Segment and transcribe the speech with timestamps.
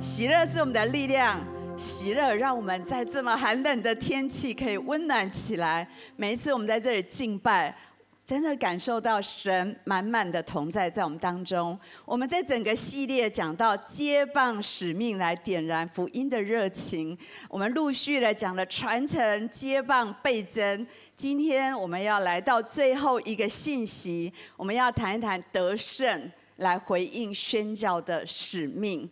[0.00, 1.38] 喜乐是我们的力量，
[1.76, 5.86] 喜乐让我们在这么寒冷的天气可以温暖起来。
[6.16, 7.76] 每一次我们在这里敬拜。
[8.22, 11.76] 真的感受到神满满的同在在我们当中。
[12.04, 20.86] 我们在整个系列讲到接棒使命来点燃福音的热情，我们陆续的讲了传承、接棒、倍增。
[21.16, 29.10] 今天我们要来到最后一个信息，我们要谈一谈得胜来回应宣教的使命。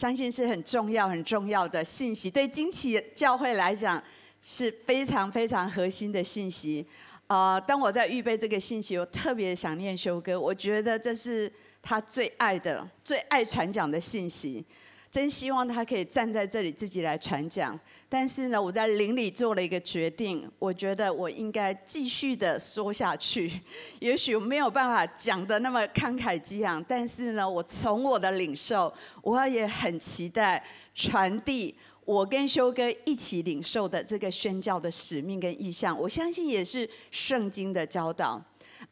[0.00, 4.02] 相信是很重要、很重要的信息，对惊奇教会来讲
[4.40, 6.86] 是非常非常核心的信息。
[7.26, 14.64] 呃，当我在预备这个信息，我特别想念修哥，我觉得这是他最爱的、最爱传讲的信息，
[15.10, 17.78] 真希望他可以站在这里自己来传讲。
[18.12, 23.52] 但是呢，我在灵里做了一个决定，我觉得我应该继续的说下去。
[24.00, 28.92] 也许没有办法讲得那么慷慨激昂，但是呢，我从我的领受，
[29.22, 30.60] 我也很期待
[30.92, 31.72] 传递。
[32.04, 38.42] 我跟修哥一起领受的这个宣教的使命跟意向，我相信也是圣经的教导。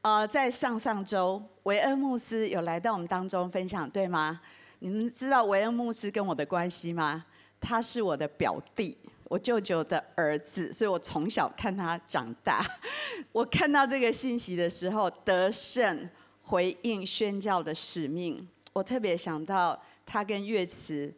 [0.02, 4.40] 呃，在上上周，维恩牧师有来到我们当中分享，对吗？
[4.78, 7.24] 你们知道维恩牧师跟我的关系吗？
[7.60, 8.96] 他是我的表弟，
[9.28, 12.64] 我舅舅的儿子，所以我从小看他长大。
[13.30, 16.08] 我看到这个信息的时候，得胜
[16.42, 21.14] 回应宣教的使命，我特别想到他跟岳慈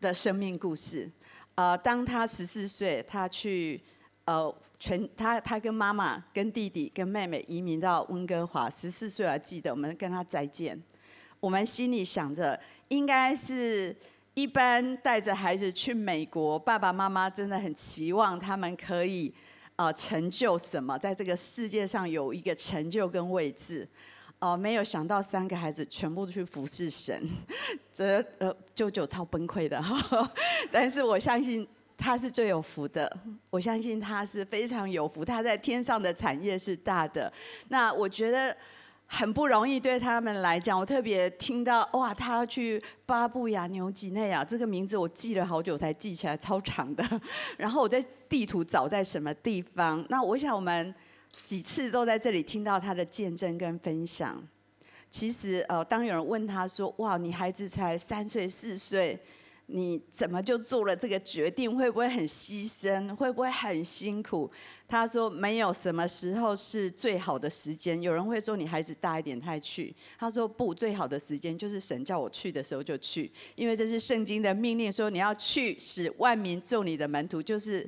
[0.00, 1.10] 的生命故事。
[1.56, 3.82] 呃，当他十四岁，他去
[4.24, 8.70] 呃全他他跟妈妈、跟弟弟、跟妹妹移民到温哥华。
[8.70, 10.80] 十四岁，还记得我们跟他再见，
[11.40, 13.94] 我们心里想着，应该是
[14.40, 19.30] 一般带着孩子去美国，爸爸妈妈真的很期望他们可以
[19.76, 23.86] 呃成就什么，在这个世界上有一个成就跟位置。
[24.38, 27.22] 哦，没有想到三个孩子全部去服侍神，
[27.92, 30.32] 这呃舅舅超崩溃的哈。
[30.72, 31.68] 但是我相信
[31.98, 33.14] 他是最有福的，
[33.50, 37.30] 我相信他是非常有福，他在天上的产业是大的。
[37.68, 38.56] 那我觉得
[39.12, 47.04] 很不容易对他们来讲，我特别听到哇，他去巴布亚纽几内亚这个名字，我记了好久才记起来，超长的。
[47.58, 50.94] 然后我在地图找在什么地方，那我想我们。
[51.44, 54.42] 几次都在这里听到他的见证跟分享。
[55.10, 59.18] 其实，呃，当有人问他说：“哇，你孩子才三岁四岁，
[59.66, 61.74] 你怎么就做了这个决定？
[61.74, 63.14] 会不会很牺牲？
[63.14, 64.50] 会不会很辛苦？”
[64.90, 68.02] 他说：“没有什么时候是最好的时间。
[68.02, 69.94] 有人会说你孩子大一点才去。
[70.18, 77.86] 他说不，最好的时间就是神叫我去的时候就去，因为这是圣经的命令，说你要去使万民做你的门徒，就是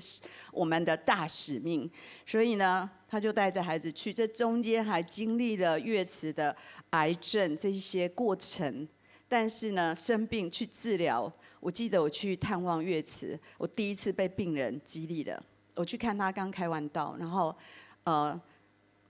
[0.52, 1.90] 我们的大使命。
[2.24, 4.12] 所以呢，他就带着孩子去。
[4.12, 6.56] 这中间还经历了岳慈的
[6.90, 8.86] 癌症这些过程，
[9.26, 11.32] 但是呢，生病去治疗。
[11.58, 15.42] 我记得我去探望岳慈，我第一次被病人激励了。
[15.74, 17.54] 我去看他刚开完刀，然后，
[18.04, 18.38] 呃，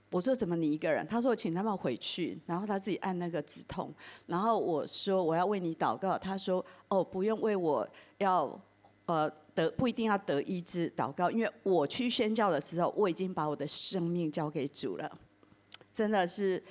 [0.09, 1.05] 我说怎么你一个人？
[1.07, 3.93] 他说请他们回去，然后他自己按那个止痛。
[4.27, 7.87] 然后我说我要为你祷告，他说哦不用为我
[8.19, 8.59] 要
[9.05, 15.11] 呃得不一定要得医治祷告，因为我去宣教的时候我已经把我的生命交给主了，
[15.91, 16.63] 真的是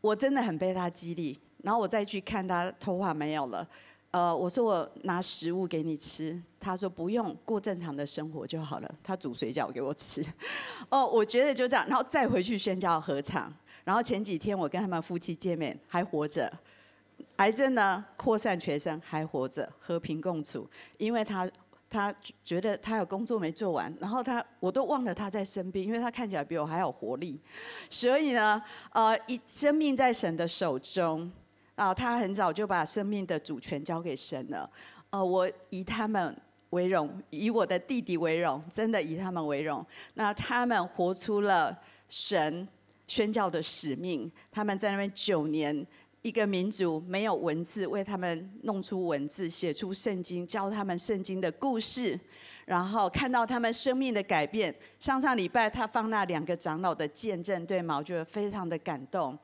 [0.00, 1.38] 我真的很被他激励。
[1.62, 3.66] 然后我再去看他头发没有了。
[4.14, 8.88] 呃，我说我拿食物给你吃，他说不用，过正常的生活就好了。
[9.02, 10.24] 他煮水饺给我吃，
[10.88, 13.52] 哦，我觉得就这样，然后再回去宣教合场。
[13.82, 16.48] 然后前几天我跟他们夫妻见面，还活着，
[17.38, 20.64] 癌症呢扩散全身，还活着，和平共处。
[20.96, 21.50] 因为他
[21.90, 22.14] 他
[22.44, 27.40] 觉得他有工作没做完，然后他我都忘了他在生病，因为他看起来比我还有活力。
[27.90, 31.32] 所以呢，呃，一生命在神的手中。
[31.76, 34.70] 啊，他很早就把生命的主权交给神了。
[35.10, 36.36] 呃，我以他们
[36.70, 39.84] 为荣，以我的弟弟为荣，真的以他们为荣。
[40.14, 41.76] 那他们活出了
[42.08, 42.66] 神
[43.08, 44.30] 宣教的使命。
[44.52, 45.84] 他们在那边九年，
[46.22, 52.18] 一个民族没有文字，为他们弄出文字，写出圣经，教他们圣经的故事，
[52.66, 54.72] 然后看到他们生命的改变。
[55.00, 57.98] 上上礼拜他放那两个长老的见证，对吗？
[57.98, 59.36] 我觉得非常的感动。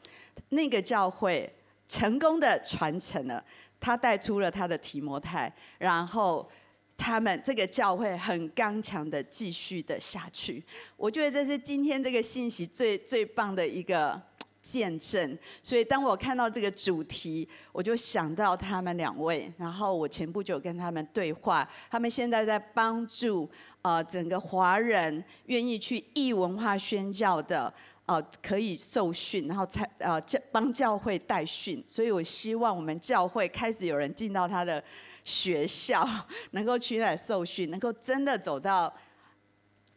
[0.50, 1.52] 那个教会。
[1.90, 3.44] 成功的传承了，
[3.80, 6.48] 他带出了他的提摩太，然后
[6.96, 10.64] 他们这个教会很刚强的继续的下去。
[10.96, 14.22] 我觉得这是今天这个信息最最棒的一个
[14.62, 15.36] 见证。
[15.64, 19.52] 所以当我看到这个主题，我就想到他们两位。
[19.58, 23.50] 然后我前不久跟他们对话，他们现在在帮助
[23.82, 27.74] 呃整个华人愿意去异文化宣教的。
[28.10, 34.82] 呃，可以受训，然后才呃教帮教会带训，所以我希望我们教会开始有人进到他的
[35.24, 36.04] 学校，
[36.50, 38.92] 能够去那受训，能够真的走到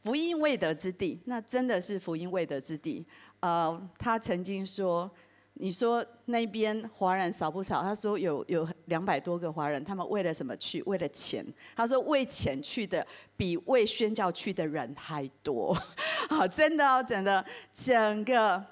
[0.03, 3.03] 福音未得之地，那真的是福音未得之地。
[3.39, 5.09] 呃，他曾经说。
[5.55, 7.83] 你说那边华人少不少？
[7.83, 10.81] 他说有有两百多个华人，他们为了什么去？
[10.83, 11.45] 为了钱。
[11.75, 13.05] 他说为钱去的
[13.37, 15.71] 比为宣教去的人还多。
[16.27, 18.65] 好，真的哦，真的，整个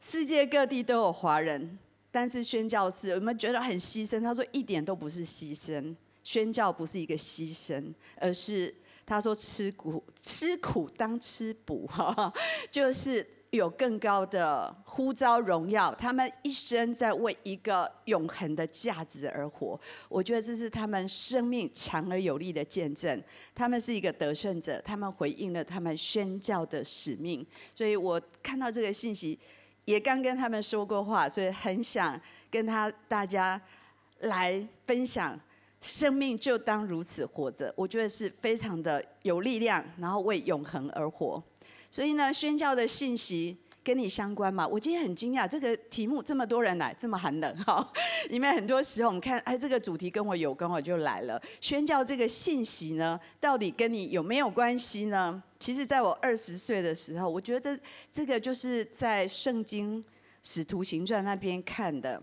[0.00, 1.78] 世界各地都有华人，
[2.10, 4.20] 但是宣教士我们觉得很牺牲。
[4.20, 8.72] 他说一点都不是牺牲，宣教不是一个牺牲，而是
[9.06, 12.30] 他说吃苦吃苦当吃补哈，
[12.70, 13.26] 就是。
[13.50, 19.78] 有更高的呼召荣耀，他们一生在为一个永恒的价值而活。
[20.08, 23.20] 我觉得这是他们生命强而有力的见证。
[23.52, 27.44] 他们是一个得胜者，他们回应了他们宣教的使命。
[27.74, 29.36] 所以我看到这个信息，
[29.84, 32.18] 也刚跟他们说过话，所以很想
[32.52, 33.60] 跟他大家
[34.20, 35.36] 来分享：
[35.80, 37.74] 生命就当如此活着。
[37.76, 41.42] 我觉得是非常的有力量，然后为永恒而活。
[41.90, 44.66] 所以呢，宣教的信息跟你相关吗？
[44.66, 47.92] 我今天很惊讶，这个题目这么多人来，这么寒冷哈。
[48.30, 51.40] 里面很多时候我们看，哎，这个主题跟我有关，我就来了。
[51.60, 55.42] 宣教这个信息呢，到底跟你有没有关系呢？
[55.58, 57.82] 其实，在我二十岁的时候，我觉得这
[58.12, 60.04] 这个就是在圣经
[60.42, 62.22] 使徒行传那边看的，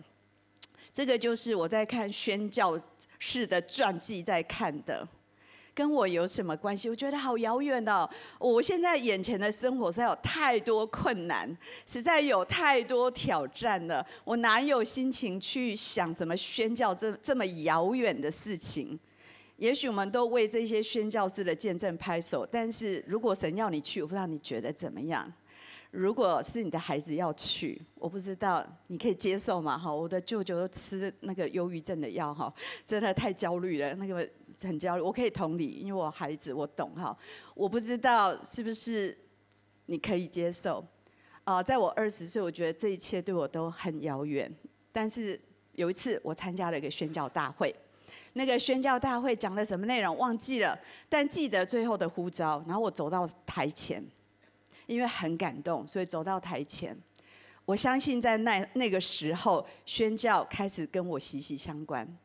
[0.94, 2.80] 这个就是我在看宣教
[3.20, 5.08] 士的传记在看的。
[5.78, 6.90] 跟我有什么关系？
[6.90, 8.10] 我觉得好遥远哦！
[8.40, 14.04] 我现在眼前的生活实在有太多困难，实在有太多挑战了。
[14.24, 19.00] 我哪有心情去想什么宣教这这么遥远的事情？
[19.58, 25.32] 也许我们都为这些宣教士的见证拍手，但是如果神要你去，我不知道你觉得怎么样？
[25.92, 29.78] 如果是你的孩子要去，我不知道你可以接受吗？
[29.78, 32.52] 哈，我的舅舅都吃那个忧郁症的药，哈，
[32.84, 34.28] 真的太焦虑了，那个。
[34.64, 37.16] 很焦虑，我可以同理，因为我孩子我懂哈。
[37.54, 39.16] 我不知道是不是
[39.86, 40.84] 你可以接受
[41.44, 41.62] 啊？
[41.62, 44.52] 在我二十岁，我觉得这一切对我都很遥远。
[44.92, 45.40] 但是
[45.74, 47.76] 有一次，我参加了一个宣教大会，
[48.34, 52.64] 那个宣教大会讲了什么内容忘记了，但记得最后的呼召。
[52.66, 54.04] 然后我走到台前，
[54.88, 56.98] 因为很感动，所以走到台前。
[57.64, 62.18] 我相信在那那个时候，宣教开始跟我息息相关。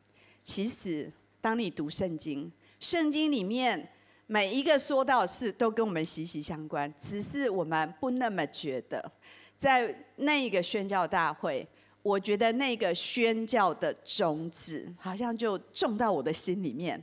[0.43, 1.13] 其实。
[1.43, 3.89] 当你读圣经，圣经里面
[4.29, 9.11] 每一个说到的事都跟我们息息相关，只是我们不那么觉得。
[9.59, 11.67] 在那个宣教大会，
[12.01, 17.03] 我觉得那个宣教的种子好像就种到我的心里面。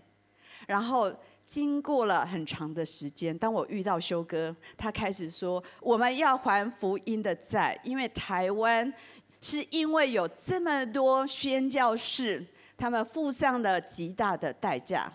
[0.65, 1.13] 然后
[1.45, 8.93] 经过了很长的时间，当我遇到修哥，他开始说我们要还福音的债，因为台湾
[9.41, 12.45] 是因为有这么多宣教士。
[12.79, 15.11] 他们付上了极大的代价，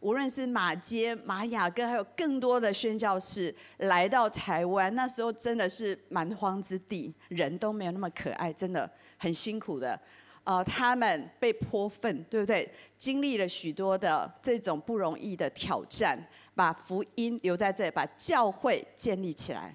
[0.00, 9.98] 无论是马街、马雅各，还有更多的宣教士来到台湾，那时候真的是蛮荒之地，人都没有那么可爱，真的很辛苦的。
[10.44, 12.70] 呃，他们被泼粪，对不对？
[12.96, 16.18] 经历了许多的这种不容易的挑战，
[16.54, 19.74] 把福音留在这里，把教会建立起来。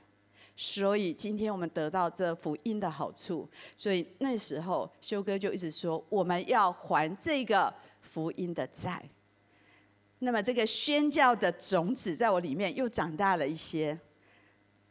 [0.56, 9.04] 所以今天我们得到这福音的好处，所以那时候修哥就一直说，我们要还这个福音的债。
[10.20, 14.00] 那么这个宣教的种子在我里面又长大了一些。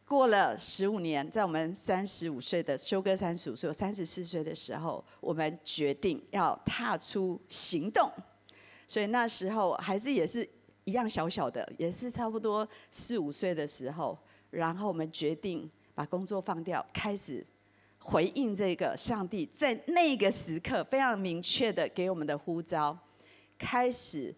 [0.05, 8.11] 过了十五年，在我们三十五岁的修哥三十五岁，我三十四岁的时候，我们决定要踏出行动。
[8.85, 10.47] 所以那时候孩子也是
[10.83, 14.15] 一样小小的，也是差不多四五岁的时候。
[14.53, 17.45] 然后我们决定把工作放掉，开始
[17.97, 22.97] 回应这个上帝在那个时刻非常明确的给我们的呼召，
[23.57, 24.33] 开始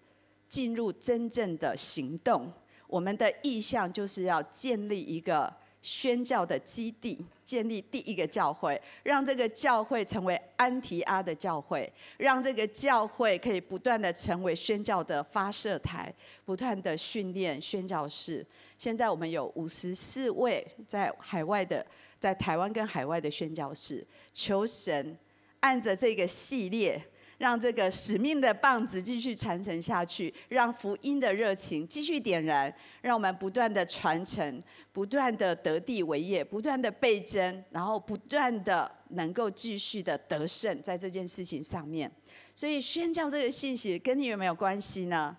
[0.48, 2.52] 进入真正的行动。
[2.88, 5.54] 我们的意向就是要建立一个
[5.86, 11.88] 宣教的基地，建立第一个教会，让这个教会成为安提阿的教会，
[12.18, 16.12] 让这个教会可以不断的成为宣教的发射台，
[16.44, 18.44] 不断的训练宣教士。
[18.80, 21.86] 现在我们有五十四位在海外的，
[22.20, 25.16] 在台湾跟海外的宣教士，求神
[25.60, 27.00] 按着这个系列，
[27.38, 42.12] 让这个使命的棒子继续传承下去，让福音的热情继续点燃，让我们不断的传承，不断的得地为业，不断的倍增，然后不断的能够继续的得胜在这件事情上面。
[42.54, 45.36] 所以宣教这个信息跟你有没有关系呢？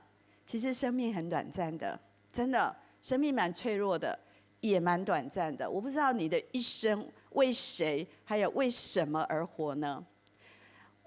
[0.46, 1.98] 其实生命很短暂的，
[2.32, 2.76] 真的。
[3.02, 4.18] 生命蛮脆弱的，
[4.58, 5.70] 也蛮短暂的。
[5.70, 10.04] 我不知道你的一生为谁，还有为什么而活呢？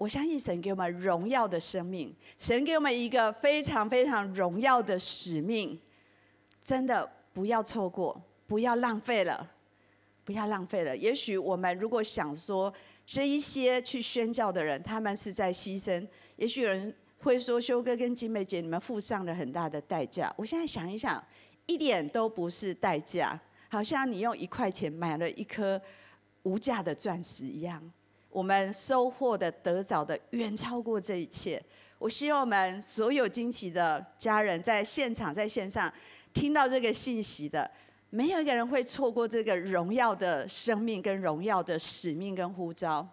[0.00, 5.78] 我相信神给我们荣耀的生命，神给我们一个非常非常荣耀的使命，
[6.64, 9.46] 真的不要错过，不要浪费了，
[10.24, 10.96] 不要浪费了。
[10.96, 12.72] 也许我们如果想说
[13.06, 20.32] 这一些去宣教的人，他们是在牺牲，也许有人会说修哥跟金梅姐，你们付上了很大的代价。
[20.34, 21.22] 我现在想一想，
[21.66, 23.38] 一点都不是代价，
[23.68, 25.78] 好像你用一块钱买了一颗
[26.44, 27.92] 无价的钻石一样。
[28.30, 31.62] 我们收获的、得着的远超过这一切。
[31.98, 35.92] 我希望我们所有惊奇的家人在现场、在线上
[36.32, 37.70] 听到这个信息的，
[38.08, 43.06] 没有一个人会错过这个荣耀的生命、跟荣耀的使命跟呼召。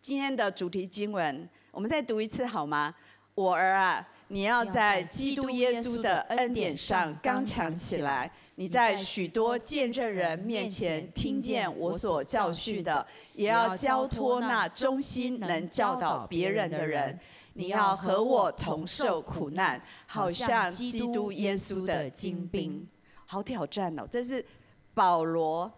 [0.00, 2.94] 今天的主题经文，我们再读一次好吗？
[3.34, 8.30] 我儿啊，你要在基督耶稣的恩典上刚强起来。
[8.54, 17.18] 你在许多见证人面前听见我所教训的，也要交托那忠心能教导别人的人。
[17.54, 22.86] 你要和我同受苦难，好像基督耶稣的精兵。
[23.26, 24.06] 好挑战哦！
[24.08, 24.44] 这是
[24.94, 25.70] 保罗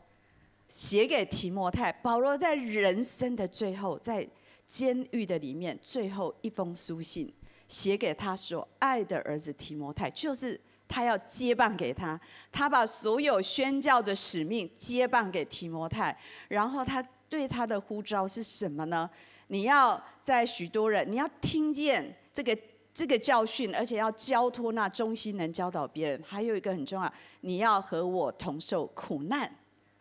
[0.68, 1.90] 写给提摩太。
[1.90, 4.28] 保罗在人生的最后，在
[4.66, 7.32] 监狱的里面，最后一封书信
[7.73, 10.61] 写给他所爱的儿子提摩太，就是。
[10.88, 16.14] 他要接棒给他，他把所有宣教的使命接棒给提摩太，
[16.49, 19.09] 然后他对他的呼召是什么呢？
[19.47, 22.55] 你要在许多人，你要听见这个
[22.93, 26.23] 这个教训，而且要交托那忠心能教导别人。
[26.23, 27.11] 还有一个很重要，
[27.41, 29.50] 你要和我同受苦难。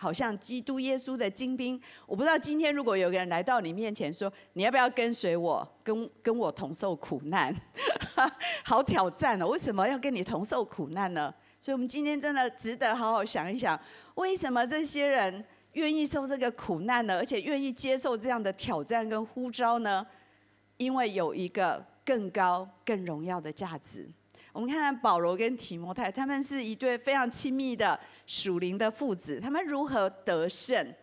[0.02, 7.56] 好像基督耶稣的精兵，我不知道今天如果有个人来到你面前说，你要不要跟随我，跟跟我同受苦难？
[8.66, 9.46] 好挑战哦！
[9.46, 11.32] 为什么要跟你同受苦难呢？
[11.62, 13.80] 所以，我们今天真的值得好好想一想，
[14.16, 17.18] 为什么这些人愿意受这个苦难呢？
[17.18, 20.04] 而且愿意接受这样的挑战跟呼召呢？
[20.78, 24.10] 因为有一个更高、更荣耀的价值。
[24.54, 29.40] 我们看看保罗跟提摩太，他们是一对非常亲密的属灵的父子。
[29.40, 30.94] 他们如何得胜？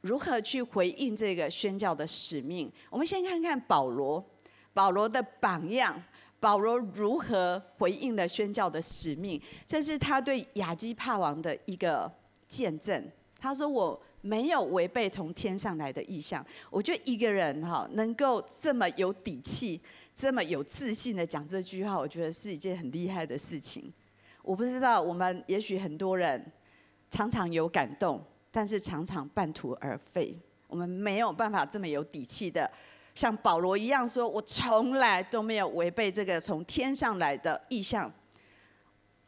[0.00, 2.70] 如何去回应这个宣教的使命？
[2.90, 4.24] 我们先看看保罗，
[4.72, 6.02] 保罗的榜样。
[6.40, 9.40] 保罗如何回应了宣教的使命？
[9.64, 12.10] 这是他对亚基帕王的一个
[12.48, 13.08] 见证。
[13.38, 19.80] 他说：“我没有违背从天上来的意象。”我觉得一个人哈，能够这么有底气。
[20.14, 23.92] 这么有自信的讲这句话，我觉得是一件很厉害的事情。
[24.42, 26.44] 我不知道我们也许很多人
[27.10, 30.34] 常常有感动，但是常常半途而废。
[30.66, 32.70] 我们没有办法这么有底气的，
[33.14, 38.12] 像保罗一样说：“我从来都没有违背这个从天上来的意向。”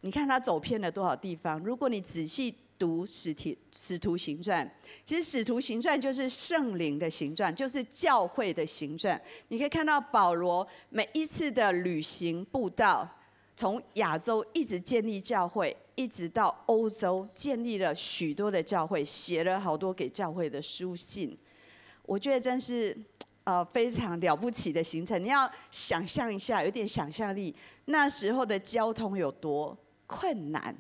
[0.03, 1.59] 你看他走偏了多少地方？
[1.61, 2.55] 如果你仔细。
[2.85, 4.71] 读使徒使徒行传，
[5.07, 9.19] 其实使徒行传就是圣灵的行传，就是教会的行传。
[9.49, 13.09] 你可以看到保罗每一次的旅行布道，
[13.57, 21.35] 从亚洲一直建立教会，一直到欧洲建立了许多的教会，写了好多给教会的书信。
[22.03, 22.95] 我觉得真是
[23.45, 25.19] 呃非常了不起的行程。
[25.25, 27.55] 你要想象一下，有点想象力，
[27.87, 29.75] 那时候的交通有多
[30.07, 30.76] 困难。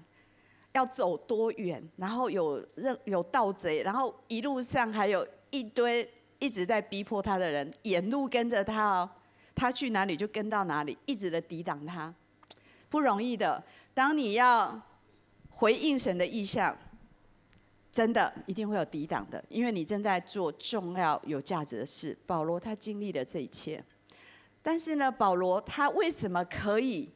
[0.74, 1.82] 要走多远？
[1.96, 9.10] 然后有任有盗贼，然后一路上还有一堆一直在逼迫他的人，沿路跟着他哦，
[9.54, 12.12] 他去哪里就跟到哪里，一直的抵挡他，
[12.88, 13.62] 不容易的。
[13.94, 14.80] 当你要
[15.48, 16.76] 回应神的意向，
[17.92, 22.18] 真的一定会有抵挡的，因为你正在做重要有价值的事。
[22.26, 23.82] 保罗他经历了这一切，
[24.60, 27.12] 但是呢，保罗他为什么可以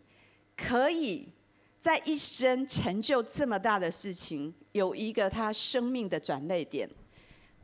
[0.57, 1.29] 可以？
[1.79, 6.89] 在一生成就这么大的事情，有一个他生命的转捩点，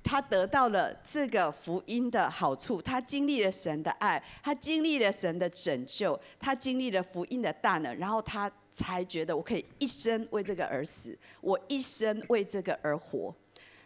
[0.04, 13.34] 他得到了这个福音的好处，他经历了神的爱，他经历了神的拯救，他经历了福音的大能，然后他才觉得我可以一生为这个而死，我一生为这个而活。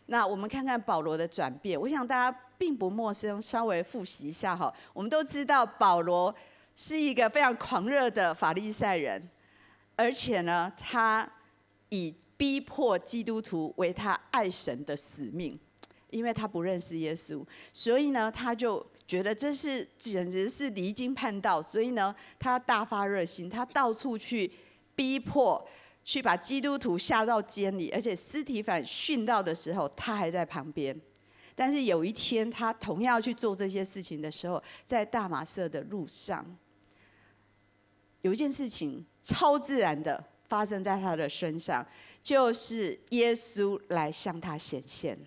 [0.06, 4.72] 那我们看看保罗的转变，我想大家并不陌生，稍微复习一下哈。
[4.92, 6.34] 我们都知道保罗
[6.76, 9.22] 是一个非常狂热的法利赛人。
[9.98, 11.28] 而且呢，他
[11.88, 15.58] 以逼迫基督徒为他爱神的使命，
[16.10, 24.48] 因为他不认识耶稣，所以呢，他就觉得这是简直是离经叛道，所以呢，他大发热心，他到处去
[24.94, 25.68] 逼迫，
[26.04, 30.96] 去把基督徒下到监里，而且司提反殉道的时候，他还在旁边。
[31.56, 36.56] 但是有一天，他同样去做这些事情的时候，在大马色的路上，
[38.22, 39.04] 有一件事情。
[39.28, 41.86] 超自然的发生在他的身上，
[42.22, 45.18] 就是耶稣来向他显现，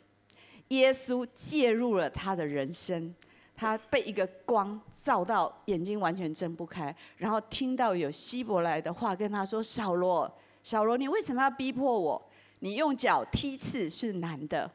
[0.70, 3.14] 耶稣介入了他的人生，
[3.56, 10.32] 他被一个光照到，眼睛完全睁不开，然后听到有希伯来的话跟他说：“小罗，
[10.64, 12.30] 小罗，你为什么要逼迫我？
[12.60, 14.70] 你用脚踢刺是难的。”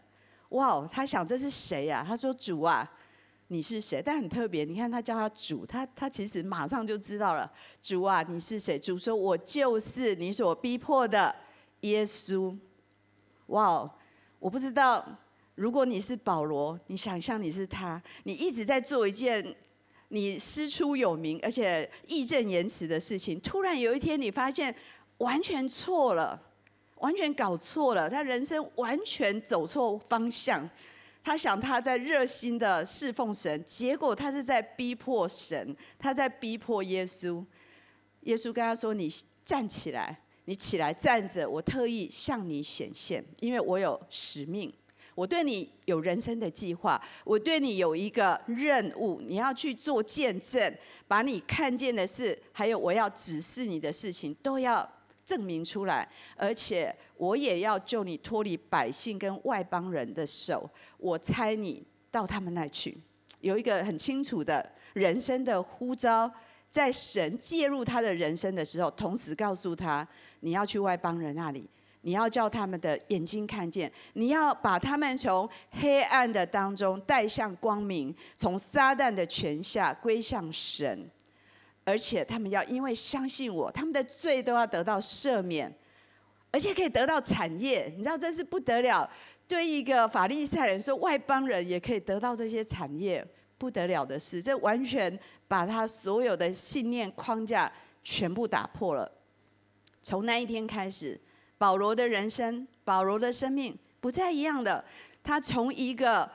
[0.51, 2.05] 哇，他想这是谁呀？
[2.07, 2.89] 他说：“主啊，
[3.49, 7.51] 你是谁？”但很特别，你看他叫他主，他他其实马上就知道了
[7.83, 11.35] ：“主啊，你是谁？”主说：“我就是你所逼迫的
[11.81, 12.57] 耶稣。”
[13.49, 13.91] 哇，
[14.39, 15.05] 我不知道。
[15.55, 19.57] 如果你是保罗，你想象你是他，你一直在做一件
[20.09, 24.75] 你师出有名而且义正言辞的事情，突然有一天你发现
[25.17, 26.39] 完全错了，
[26.97, 30.69] 完全搞错了，他人生完全走错方向。
[31.27, 37.45] 他想他在热心的侍奉神，结果他是在逼迫神，他在逼迫耶稣。
[38.21, 39.13] 耶稣跟他说：“你
[39.45, 44.73] 站起来，你起来站着，我特意向你显现，因为我有使命。”
[45.17, 50.73] 我对你有人生的计划，我对你有一个任务，你要去做见证，
[51.09, 54.89] 把你看见的事，还有我要指示你的事情，都要
[55.27, 56.09] 证明出来。
[56.37, 62.97] 而且我也要救你脱离百姓跟外邦人的手，我差你到他们那去，
[63.41, 66.33] 有一个很清楚的人生的呼召，
[66.71, 70.07] 在神介入他的人生的时候，同时告诉他，
[70.41, 71.69] 你要去外邦人那里。
[72.03, 81.11] 你要叫他们的眼睛看见，你要把他们从黑暗的当中带向光明，从撒旦的权下归向神，
[81.87, 85.75] 而且他们要因为相信我，他们的罪都要得到赦免，
[86.51, 87.91] 而且可以得到产业。
[87.97, 89.09] 你知道这是不得了，
[89.49, 93.27] 对一个法利赛人说，外邦人也可以得到这些产业，
[93.57, 94.43] 不得了的事。
[94.43, 97.73] 这完全把他所有的信念框架
[98.05, 99.11] 全部打破了。
[100.03, 101.19] 从那一天开始。
[101.59, 104.85] 保罗的人生，保罗的生命不再一样的。
[105.25, 106.31] 他从一个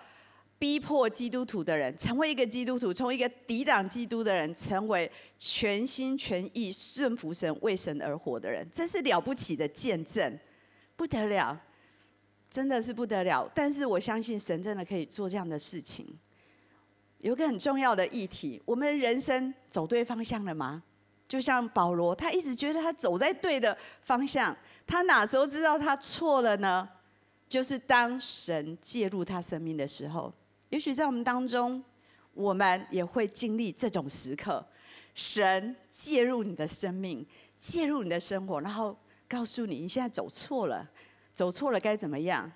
[0.61, 8.63] 逼迫基督徒的人，成为一个基督徒；从一个抵挡基督的人，成为全心全意顺服神、为神而活的人。
[8.71, 10.39] 这是了不起的见证，
[10.95, 11.59] 不得了，
[12.47, 13.49] 真的是不得了。
[13.55, 16.05] 但是我相信神真的可以做这样的事情。
[17.17, 20.83] 有个很重要的议题：我们人生走对方向了吗？
[21.27, 24.55] 就像保罗，他一直觉得他走在对的方向。
[24.85, 26.87] 他哪时候知道他错了呢？
[27.49, 30.31] 就是当神介入他生命的时候。
[30.71, 31.83] 也许在我们当中，
[32.33, 34.65] 我们也会经历这种时刻：
[35.13, 37.25] 神介入你的生命，
[37.57, 40.89] 介入你的生活，然后告诉你你现在走错了，
[41.33, 42.49] 走错了该怎么样？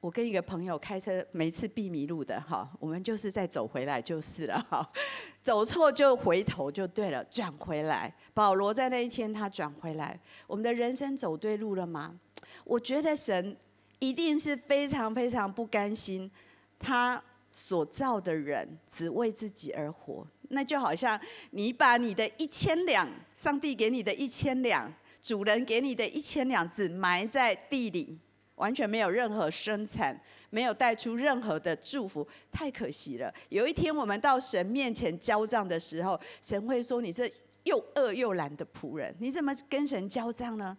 [0.00, 4.88] 我跟一个朋友开车，每次必迷路的哈，我们就是再走回来就是了哈。
[5.42, 8.14] 走错就回头就对了，转回来。
[8.32, 10.16] 保罗在那一天他转回来，
[10.46, 12.16] 我们的人生走对路了吗？
[12.62, 13.56] 我觉得神
[13.98, 16.30] 一定是非常非常不甘心，
[16.78, 17.20] 他
[17.58, 20.24] 所造的人只为自己而活。
[20.50, 28.16] 那就好像你把你的一千两，上帝给你的一千两，主人给你的一千两，只埋在地里。
[28.54, 33.32] 完全没有任何生产，没有带出任何的祝福，太可惜了。
[33.50, 37.30] 有一天我们到神面前交账的时候，神会说：“你这
[37.62, 40.76] 又饿又懒的仆人，你怎么跟神交账呢？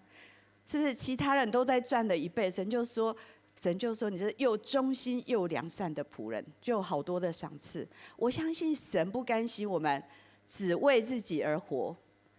[0.66, 2.52] 是不是其他人都在赚了一倍？
[2.52, 3.16] 神就说，
[3.60, 7.86] 神就说你这又忠心又良善的仆人，就有好多的赏赐。
[8.16, 10.02] 我相信神不甘心我们
[10.48, 11.96] 只为自己而活，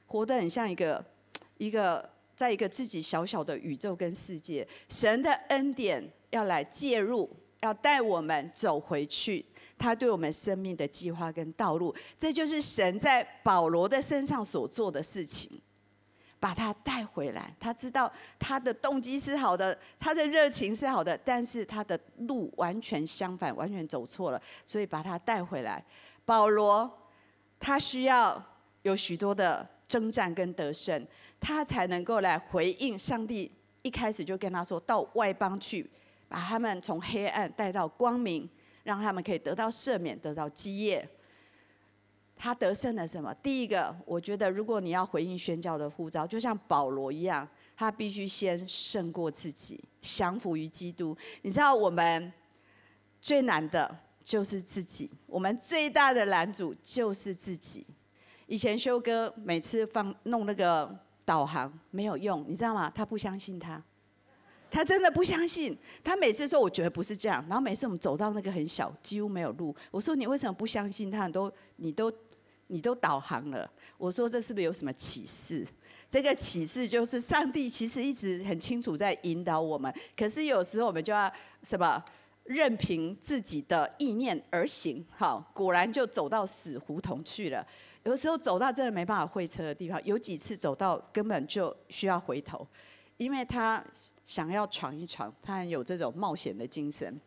[0.06, 1.04] 活得很像一个
[1.58, 2.08] 一个。”
[2.40, 7.28] 在一个自己小小的宇宙跟世界，神的恩典要来介入，
[7.60, 9.44] 要带我们走回去，
[9.76, 15.50] 他对我们生命的计划跟道路，这就是神在保罗的身上所做的事情，
[16.40, 17.54] 把他带回来。
[17.60, 25.84] 他知道他的动机是好的，他的热情是好的，但是他的路完全相反，完全走错了，所以把他带回来。
[26.24, 26.90] 保罗
[27.60, 28.42] 他需要
[28.82, 31.06] 有许多的征战跟得胜。
[31.42, 33.50] 他才能够来回应上帝
[33.80, 35.90] 一开始就跟他说，到外邦去，
[36.28, 38.46] 把他们从黑暗带到光明，
[38.82, 41.08] 让他们可以得到赦免，得到基业。
[42.42, 43.34] 他得胜了什么？
[43.42, 51.14] 第一个，我觉得如果你要回应宣教的呼召，就像保罗一样，他必须先胜过自己，降服于基督。
[51.42, 52.32] 你知道我们
[53.20, 57.86] 最难的就是自己，我们最大的拦阻就是自己。
[58.46, 60.98] 以前修哥每次放弄那个。
[61.22, 62.90] 导航没有用，你知道吗？
[62.92, 63.80] 他不相信他，
[64.68, 65.78] 他真的不相信。
[66.02, 71.28] 他每次说：“我觉得不是这样。”然后每次我们走到那个很小、几乎没有路，我说：“你为什么不相信他？
[71.28, 72.12] 你都、你都、
[72.70, 75.66] 你都导航了。”我说：“这是不是有什么启示？”
[76.08, 81.30] 这个启示就是上帝其实一直很清楚在引导我们，可是有时候我们就要
[81.62, 82.02] 什么？
[82.44, 87.64] 任凭自己的意念而行，好，果然就走到死胡同去了。
[88.02, 92.66] 有时候走到真的没办法会车的地方，有几次走到根本就需要回头，
[93.18, 93.84] 因为他
[94.24, 97.20] 想要闯一闯，他很有这种冒险的精神。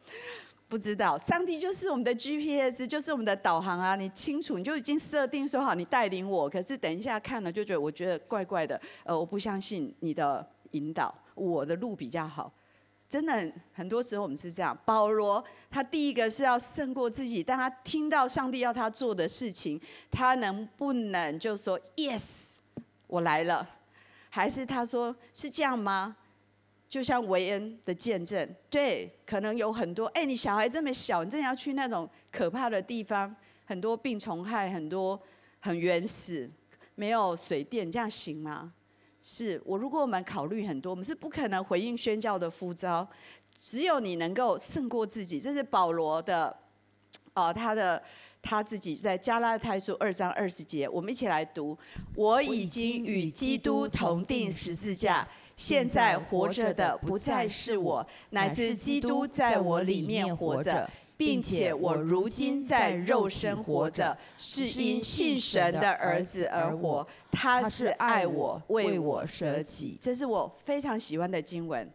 [0.73, 3.95] 不知道，上帝就是我们的 GPS，就是我们的导航啊！
[3.95, 6.49] 你清楚，你就已经设定说好，你带领我。
[6.49, 8.81] 可是等一下看了就觉得，我觉得怪怪的。
[9.03, 12.51] 呃，我不相信你的引导，我的路比较好。
[13.07, 14.75] 真的，很多时候我们是这样。
[14.83, 22.55] 保罗他第一个是要胜过自己，但他听到上帝要他做的事情，他能不能就说 “Yes，
[23.05, 23.69] 我来了”？
[24.31, 26.17] 还是他说是这样吗？
[26.93, 30.05] 就像维恩的见证，对，可能有很多。
[30.09, 35.19] 哎，你小孩这么小，你真的要去那种可怕的地方，很多病虫害，很多
[35.59, 36.47] 很原始，
[36.93, 38.71] 没有水电，这样行吗？
[39.23, 43.09] 是我，如果我们考虑很多，我们是不可能回应宣教的呼召。
[43.59, 46.55] 只有你能够胜过自己，这是保罗的，
[47.33, 47.99] 哦，他的
[48.39, 51.75] 他自己在加拉太书二章二十节，我们一起来读：
[52.13, 55.27] 我已经与基督同钉十字架。
[55.55, 67.07] 现在活着的不再是我，乃是基督在我里面活着，并且我如今在肉身活着，是因信神的儿子而活。
[67.31, 69.97] 他是爱我，为我舍己。
[70.01, 71.87] 这是我非常喜欢的经文。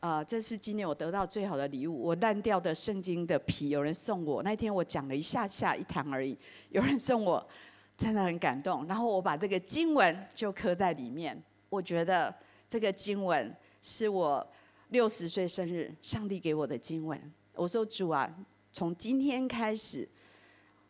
[0.00, 2.02] 啊、呃，这是今年我得到最好的礼物。
[2.02, 4.42] 我烂掉的圣经的皮，有人送我。
[4.42, 6.36] 那天我讲了一下下一堂而已，
[6.70, 7.46] 有人送我，
[7.98, 8.86] 真的很感动。
[8.86, 11.40] 然后我把这个经文就刻在里面。
[11.68, 12.34] 我觉得。
[12.68, 14.46] 这个经文是我
[14.88, 17.20] 六十岁生日上帝给我的经文。
[17.54, 18.32] 我说主啊，
[18.72, 20.08] 从今天开始，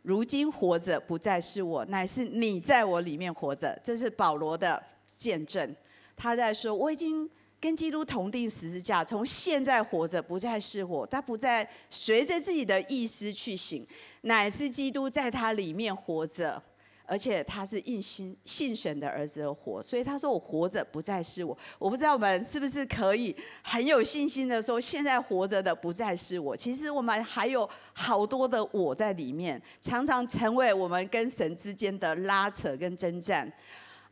[0.02, 3.78] 如今活着不再是我，乃是你在我里面活着。
[3.84, 4.82] 这是保罗的
[5.18, 5.74] 见证。
[6.16, 7.28] 他在说，我已经
[7.60, 13.86] 跟基督同钉十字架，从现在活着不再是我，他不再随着自己的意思去行，
[14.22, 16.62] 乃是基督在他里面活着。
[17.06, 33.52] 而且他是应信信神的儿子而活，所以他说：“我活着不再是我。”我不知道我们是不是可以很有信心的说：“现在活着的不再是我。”其实我们还有好多的我在里面，常常成为我们跟神之间的拉扯跟征战。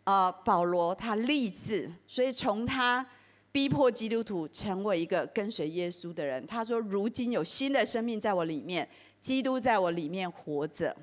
[0.04, 3.06] 呃，保罗他立志，所以从他
[3.52, 8.88] 逼迫基督徒成为一个跟随耶稣的人，他说：“如今有新的生命在我里面，
[9.20, 10.94] 基督在我里面活着。”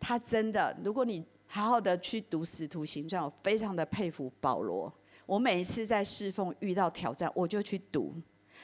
[0.00, 4.92] 他真的，如果你好好的去读《使徒行传》，我非常的佩服保罗。
[5.26, 8.14] 我每一次在侍奉遇到挑战，我就去读，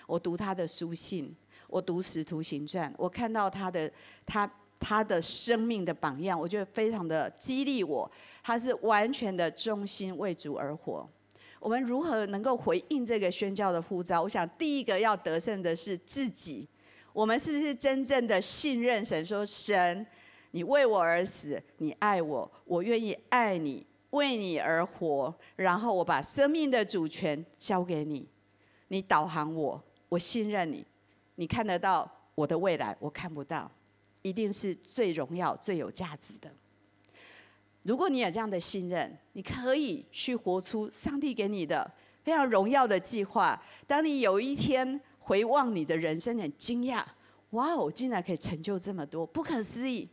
[0.07, 1.33] 我读他的书信，
[1.69, 3.89] 我读《使徒行传》，我看到他的
[4.25, 8.11] 他他的生命的榜样，我觉得非常的激励我。
[8.43, 11.09] 他是完全的忠心为主而活。
[11.61, 14.23] 我们如何能够回应这个宣教的呼召？
[14.23, 16.69] 我想第一个要得胜的是自己。
[17.13, 19.25] 我们是不是真正的信任神？
[19.27, 20.07] 说神。
[20.57, 25.35] 你为我而死，你爱我，我愿意爱你，为你而活。
[25.55, 28.27] 然后我把生命的主权交给你，
[28.89, 30.83] 你导航我，我信任你。
[31.35, 33.71] 你看得到我的未来，我看不到，
[34.23, 36.51] 一定是最荣耀、最有价值的。
[37.83, 41.93] 如果你有这样的信任，你可以去活出上帝给你的
[42.25, 43.63] 非常荣耀的计划。
[43.87, 47.05] 当你有一天回望你的人生，很惊讶，
[47.51, 50.09] 哇哦，竟然可以成就这么多，不可思议。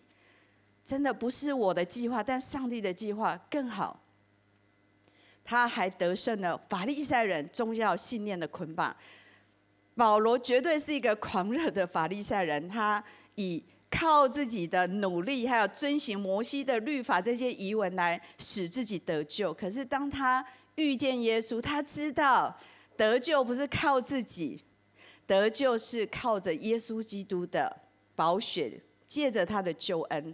[0.86, 4.00] 真的不是我的计划，但上帝的计划更好。
[5.46, 8.96] 他还得胜了法利赛人宗教信念的捆绑。
[9.96, 13.04] 保罗绝对是一个狂热的法利赛人，他
[13.36, 19.54] 以靠自己的努力，还有遵循摩西的律法这些遗文来使自己得救。
[19.54, 20.44] 可是当他
[20.76, 22.58] 遇见耶稣，他知道
[22.98, 24.64] 得救不是靠自己，
[25.28, 27.82] 得救是靠着耶稣基督的
[28.16, 30.34] 宝血，借着他的救恩。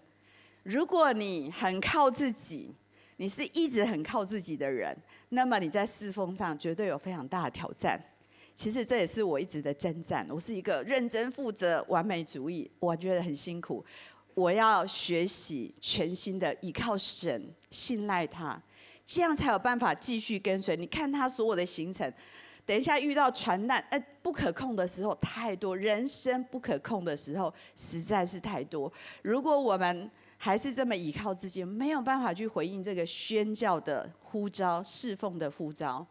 [0.63, 2.75] 如果你很靠自己，
[3.17, 4.97] 你是一直很靠自己的人，
[5.29, 7.99] 那么你在侍奉上绝对有非常大的挑战。
[8.55, 10.27] 其实这也是我一直的征战。
[10.29, 13.83] 我是一个认真负责、完美主义，我觉得很辛苦。
[14.33, 17.41] 我要学习全新的依靠神，
[17.71, 18.61] 信赖他，
[19.05, 20.75] 这样才有办法继续跟随。
[20.75, 22.11] 你看他所有的行程，
[22.65, 28.91] 等一下遇到船难，呃，不可控的时候太多，人生不可控的时候实在是太多。
[29.21, 30.09] 如果我们
[30.41, 36.05] 还是这么依靠自己，没有办法去回应这个宣教的呼召、侍奉的呼召。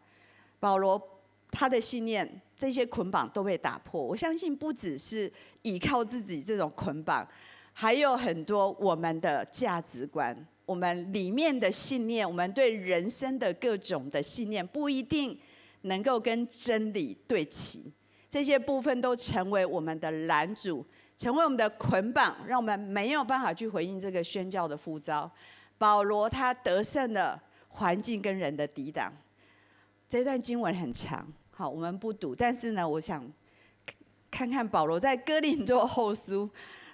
[0.59, 1.01] 保罗
[1.49, 3.99] 他的信念，这些捆绑都被打破。
[3.99, 5.31] 我相信不只是
[5.63, 7.27] 依靠自己这种捆绑，
[7.73, 15.35] 还有很多我们的价值观、我们里面的信念、我们对人生的各种的信念，不一定
[15.81, 17.91] 能够跟真理对齐。
[18.29, 20.85] 这些部分都成为我们的拦阻，
[21.17, 25.29] 成为我们的捆绑，让我们没有办法去回应这个宣教的呼召。
[25.79, 29.11] 保罗他得胜了环境跟人的抵挡。
[30.07, 32.35] 这段经文很长，好，我们不读。
[32.35, 33.25] 但是呢，我想
[34.29, 36.47] 看看保罗在哥林多后书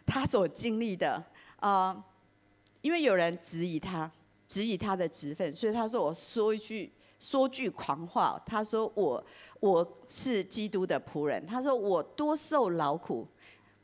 [0.06, 1.22] 他所经历的，
[1.60, 2.04] 呃，
[2.82, 4.10] 因为有人质疑他，
[4.48, 6.92] 质疑他的职分，所以他说我说一句。
[7.18, 9.26] 说句狂话，他说我
[9.60, 13.28] 我是基督的仆人，他说我多受劳苦，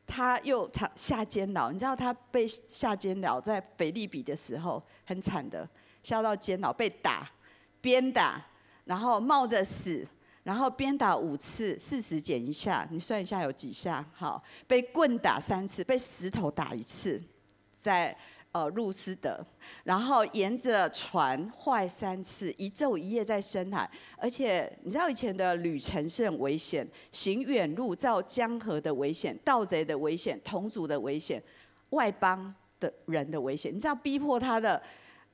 [0.05, 5.67] 他又常下监牢，你知道他被下监牢在腓利比的时候很惨的，
[6.03, 7.31] 下到监牢被打、
[7.79, 8.45] 鞭打，
[8.85, 10.07] 然后冒着死，
[10.43, 14.05] 然后鞭打五次，四十减一下，你算一下有几下？
[14.13, 17.21] 好，被棍打三次，被石头打一次，
[17.79, 18.15] 在。
[18.53, 19.39] 呃，路斯德，
[19.85, 31.41] 然后沿着船坏三次，一昼一夜在深海，而且你知道以前的旅程是很危险，行远路造江河的危险，盗贼的危险，同族的危险，
[31.91, 34.81] 外邦的人的危险，你知道逼迫他的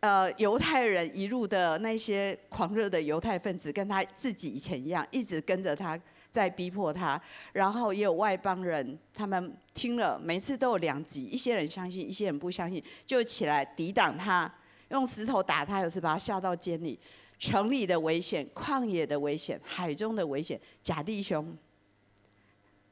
[0.01, 5.99] 呃犹太人一路的那些狂热的犹太分子，跟他自己以前一样，一直跟着他。
[6.37, 7.19] 在逼迫他，
[7.51, 14.53] 然后也有外邦人，他们听了，每次都有两极，一些人相信，一些人不相信，就起来抵挡他，
[14.89, 16.99] 用石头打他，有时把他下到监里，
[17.39, 21.57] 城里的危险，旷野的危险，海中的危险，假弟兄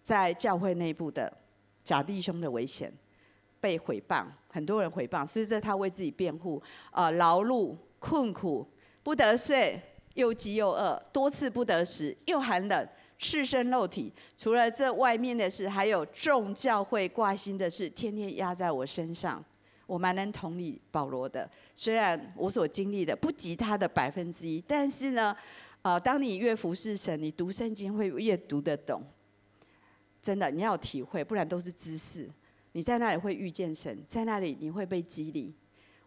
[0.01, 1.31] 在教会内部的
[1.83, 2.91] 假弟兄的危险，
[3.61, 8.67] 被毁谤，很多人毁谤，所以这他为自己辩护，啊、呃，劳碌困苦，
[9.03, 9.79] 不得睡，
[10.15, 12.89] 又饥又饿，多次不得食，又寒冷。
[13.17, 19.43] 赤身露体，除了这外面的事，还有众教会挂心的事，天天压在我身上。
[19.87, 25.35] 我蛮能同理保罗的，虽然我所经历的不及他的百分之一，但是呢，
[25.83, 29.03] 呃，当你越服侍神，你读圣经会越读得懂。
[30.21, 32.27] 真的，你要有体会，不然都是知识。
[32.71, 35.53] 你在那里会遇见神，在那里你会被激励。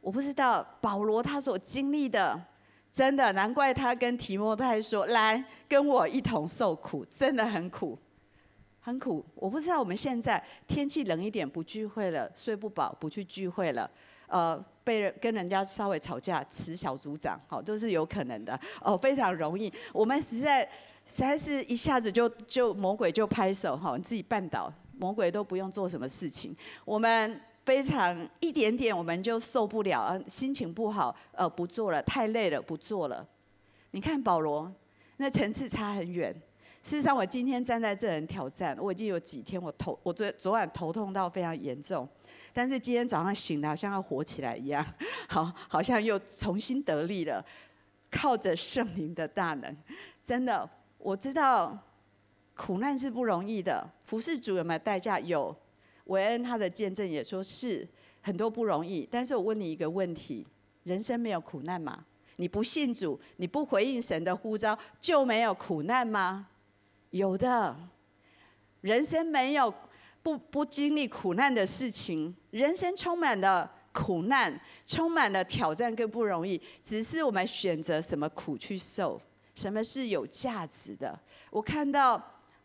[0.01, 2.39] 我不知道保罗他所经历的。
[2.99, 7.97] 真的，难怪他跟提摩太说：“来跟我一同受苦，真的很苦，
[8.81, 13.89] 很苦。”我不知道我们现在天气冷一点不聚会了，睡不饱不去聚会了，
[14.27, 19.73] 呃，被人跟人家稍微吵架辞小组长，好，都是有可能的 哦，非常容易。
[19.93, 20.65] 我们实在
[21.07, 26.53] 实在是一下子就就魔鬼就拍手哈，你自己绊倒，魔鬼都不用做什么事情，
[26.85, 27.41] 我们。
[27.69, 33.29] 非常一点点我们就受不了，心情不好，呃，不做了，太累了，不做了。
[33.91, 34.73] 你看保罗，
[35.19, 36.35] 那层次差很远。
[36.83, 42.09] 事实上，我今天站在这人挑战，我已经有几天我头，我昨昨晚头痛到非常严重，
[42.55, 44.83] 但是今天早上醒了，好像要活起来一样，
[45.29, 47.45] 好，好像又重新得力了，
[48.11, 49.77] 靠着圣灵的大能，
[50.25, 51.79] 真的，我知道
[52.57, 55.21] 苦难是不容易的，服侍主有没有代价？
[55.21, 55.55] 有。
[56.09, 57.87] 韦恩他的见证也说是
[58.21, 60.47] 很多不容易，但是我问你一个问题：
[60.85, 62.05] 人生没有苦难吗？
[62.37, 66.49] 你不信主，你不回应神的呼召，就没有苦难吗？
[67.11, 67.77] 有的，
[68.81, 69.73] 人生没有
[70.23, 79.21] 不不经历苦难的事情，人生充满了苦难，充满了挑战跟不容易，只是我们选择什么苦去受，
[79.55, 81.19] 什么是有价值的。
[81.51, 82.23] 我看到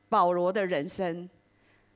[0.08, 1.29] 保罗的人生。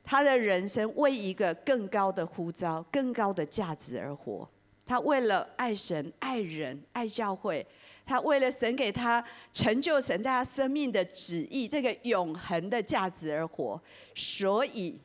[0.09, 4.49] 他的人生为一个更高的呼召、更高的价值而活。
[4.85, 7.67] 他为了爱神、爱人、爱教会，
[8.05, 13.79] 他为了神给他成就神在他生命的旨意，这个永恒的价值而活。
[14.15, 14.97] 所以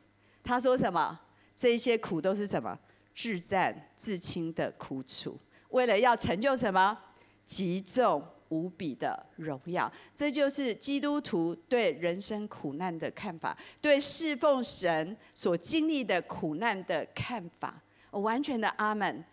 [0.45, 1.19] 他说什么？
[1.57, 2.79] 这一些苦都是什么？
[3.13, 5.37] 至暂至轻的苦楚。
[5.71, 6.97] 为了要成就什么？
[7.45, 8.23] 极重。
[8.53, 17.81] 无比的荣耀，这就是基督徒对人生苦难的看法，对侍奉神所经历的苦难的看法。
[18.11, 19.25] 我完全的阿门。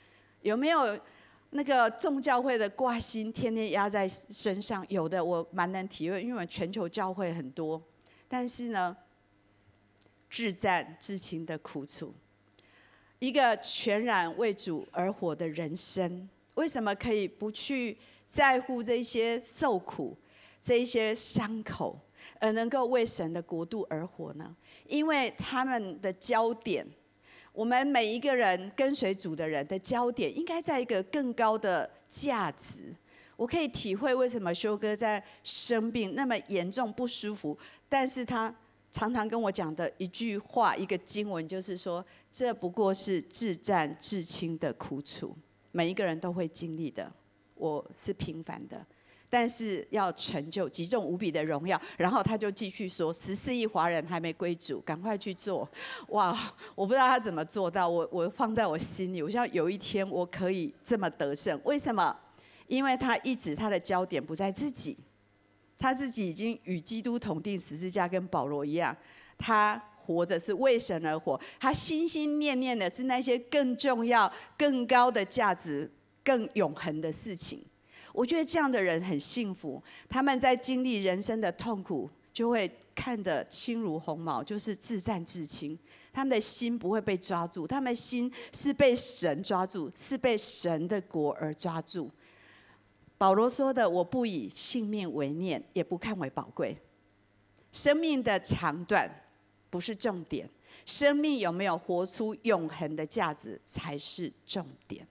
[0.42, 0.98] 有没有
[1.50, 4.86] 那个众教会的挂心，天天压在身上？
[4.88, 7.82] 有的，我蛮能体会，因为我们全球教会很多。
[8.30, 8.96] 但是呢，
[10.30, 12.16] 至战至情的苦楚，
[13.20, 17.98] 一个全然为主而活的人生，为什么可以不去？
[18.30, 20.16] 在乎这些受苦、
[20.62, 22.00] 这些伤口，
[22.40, 24.56] 而能够为神的国度而活呢？
[24.88, 26.86] 因为他们的焦点，
[27.52, 32.96] 我们每一个人跟随主的人的焦点，应该在一个更高的价值。
[33.36, 38.54] 我可以体会为什么修哥在生病那么严重不舒服，但是他
[38.92, 45.36] 常常跟我讲的一句话、一个经文，就是说，这不过是至战至轻的苦楚，
[45.72, 47.12] 每一个人都会经历的。
[47.60, 48.84] 我是平凡的，
[49.30, 51.80] 但是要成就极重无比的荣耀。
[51.98, 55.70] 然后他就继续说：十四亿华人还没归主，赶快去做！
[56.08, 56.36] 哇，
[56.74, 61.60] 我不知道他怎么做到，我我放在我心里，我希望有一天我可以这么得胜。
[61.66, 62.18] 为什么？
[62.68, 64.98] 因为他一直他的焦点不在自己，
[65.78, 68.96] 他自己已经与基督同钉十字架，跟保罗一样，
[69.38, 75.92] 他活着是为神而活，他心心念念的是那些更重要、更高的价值、
[76.24, 77.64] 更永恒的事情。
[78.12, 85.78] 我觉得这样的人很幸福，他们在经历人生的痛苦，就会看得轻如鸿毛，就是自战自清。
[86.12, 92.10] 他们的心不会被抓住，他们的心是被神抓住，是被神的国而抓住。
[93.18, 96.76] 保罗说的：“我不以性命为念，也不看为宝贵。
[97.72, 99.10] 生命的长短
[99.70, 100.50] 不是重点，
[100.84, 105.08] 生命有没有活出永恒的价值才是重点。”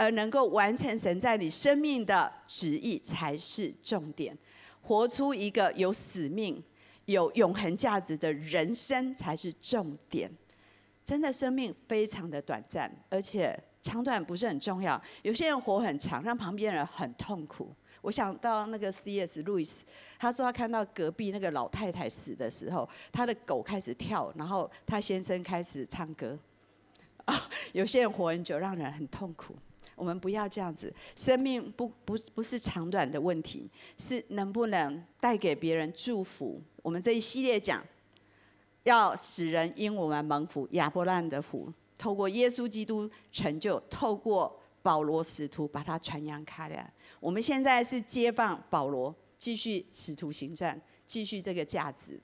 [0.00, 4.34] 而能够完成神在你生命的旨意才是重点，
[4.80, 6.64] 活出一个有使命、
[7.04, 10.32] 有永恒价值的人生才是重点。
[11.04, 14.98] 真的，生命非常的短暂，而且长短不是很重要。
[15.20, 17.70] 有些人活很长，让旁边人很痛苦。
[18.00, 19.42] 我想到那个 C.S.
[19.42, 19.84] 路易斯，
[20.18, 26.38] 他说他看到隔壁那个老太太死的时候，他的狗开始跳，然后他先生开始唱歌。
[27.74, 29.54] 有些人活很久，让人很痛苦。
[30.00, 36.58] 我们不要这样子，生命不不不是长短的问题，是能不能带给别人祝福。
[36.80, 37.84] 我们这一系列讲，
[38.84, 46.90] 要使人因我们蒙福，亚伯兰的福，透过耶稣基督成就，透过保罗使徒把它传扬开来。
[47.20, 52.18] 我们现在是接棒保罗，继续使徒行传，继续这个价值。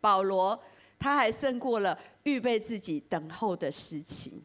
[0.00, 0.60] 保罗
[0.98, 4.42] 他还胜过了预备自己等候的时期，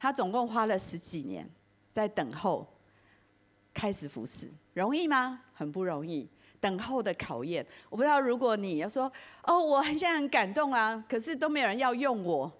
[0.00, 1.46] 他总共花了十几年。
[1.94, 2.66] 在等候，
[3.72, 5.42] 开始服侍，容易吗？
[5.52, 6.28] 很不容易。
[6.58, 8.20] 等候的考验，我不知道。
[8.20, 9.04] 如果你要说，
[9.44, 12.50] 哦，我很现在很感动啊，可是都没有人要用我，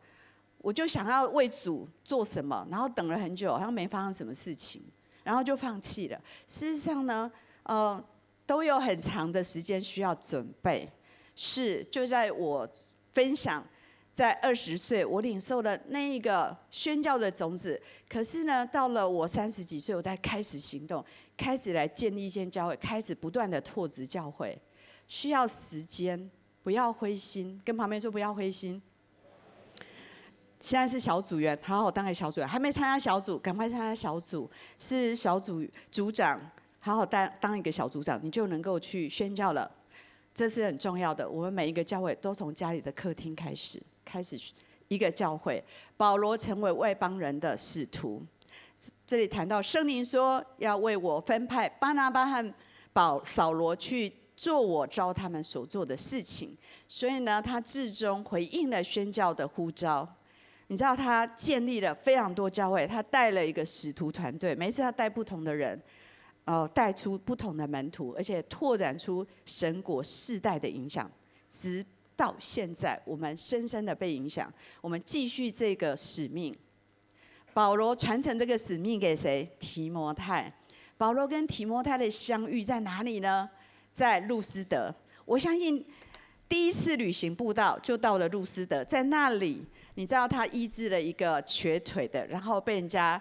[0.59, 4.81] 我就想要为主做什么，然后等了很久，好像没发生什么事情，
[5.25, 6.21] 然后就放弃了。
[6.47, 7.29] 事实上呢，
[7.65, 8.01] 呃，
[8.47, 10.89] 都有很长的时间需要准备。
[11.35, 12.69] 是，就在我
[13.13, 13.67] 分享。
[14.15, 17.81] 在二十岁，我领受了那一个宣教的种子。
[18.09, 21.05] 可是呢，到了我三十几岁，我才开始行动，
[21.37, 24.57] 开始来建立一间教会，开始不断的拓殖教会，
[25.09, 26.31] 需要时间，
[26.63, 27.61] 不要灰心。
[27.65, 28.81] 跟旁边说不要灰心。
[30.61, 32.49] 现在是小组员，好好当个小组员。
[32.49, 34.49] 还没参加小组，赶快参加小组。
[34.79, 36.41] 是小组组长，
[36.79, 39.69] 好好当当一个小组长，你就能够去宣教了。
[40.33, 41.29] 这是很重要的。
[41.29, 43.83] 我们每一个教会都从家里的客厅开始。
[44.15, 44.39] 开始
[44.87, 45.61] 一个教会，
[45.97, 48.23] 保罗成为外邦人的使徒。
[49.05, 52.55] 这里谈到圣灵说要为我分派巴拿巴和
[52.93, 60.09] 保扫罗去做我招他们所做的事情，所以呢，他至终回应了宣教的呼召。
[60.69, 65.83] 你知道他建立了非常多教会，他带了一个使徒团队，每次他带不同的人，
[66.45, 71.11] 呃，带出不同的门徒，而且拓展出神国世代的影响，
[71.51, 71.85] 直。
[72.17, 74.53] 到现在，我们深深的被影响。
[74.81, 76.55] 我们继续这个使命。
[77.53, 79.49] 保罗传承这个使命给谁？
[79.59, 80.53] 提摩太。
[80.97, 83.49] 保罗跟提摩太的相遇在哪里呢？
[83.93, 84.95] 在路斯德。
[85.25, 85.85] 我相信
[86.49, 93.21] 第一次旅行布道就到了路斯德，在那里，你知道他医治了一个瘸腿的，然后被人家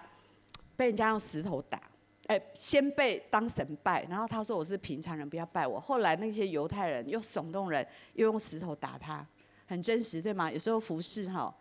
[0.76, 1.80] 被人家用石头打。
[2.26, 5.78] 哎，先被当神拜，然后他说我是平常人，不要拜我。
[5.78, 9.26] 后来那些犹太人又耸动人，又用石头打他，
[9.66, 10.50] 很真实，对吗？
[10.50, 11.54] 有时候服侍哈，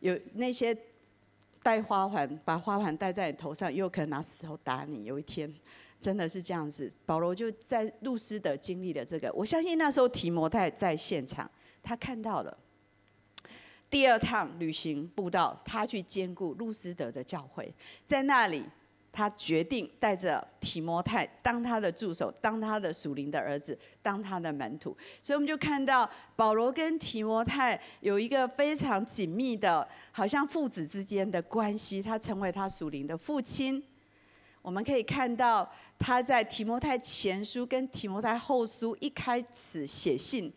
[0.00, 0.76] 有那些
[1.62, 5.06] 戴花环，把花环戴在你头上，又可能拿石头打你。
[5.06, 5.50] 有一天，
[5.98, 6.92] 真的是这样子。
[7.06, 11.50] 保罗就在路斯德经历了这个，我相信那时候提摩太在现场，
[11.82, 12.54] 他看到了。
[13.88, 17.72] 第二趟旅行布道，他去兼顾路斯德的教会，
[18.04, 18.62] 在那里。
[19.12, 24.96] 他决定带着提摩太当他的助手，当他的属灵的儿子，当他的门徒。
[25.22, 32.02] 所以我们就看到保罗跟提摩太有一个非常紧密的，好像父子之间的关系。
[32.02, 33.82] 他成为他属灵的父亲。
[34.62, 40.50] 我们可以看到他在提摩太前书跟提摩太后书一开始写信。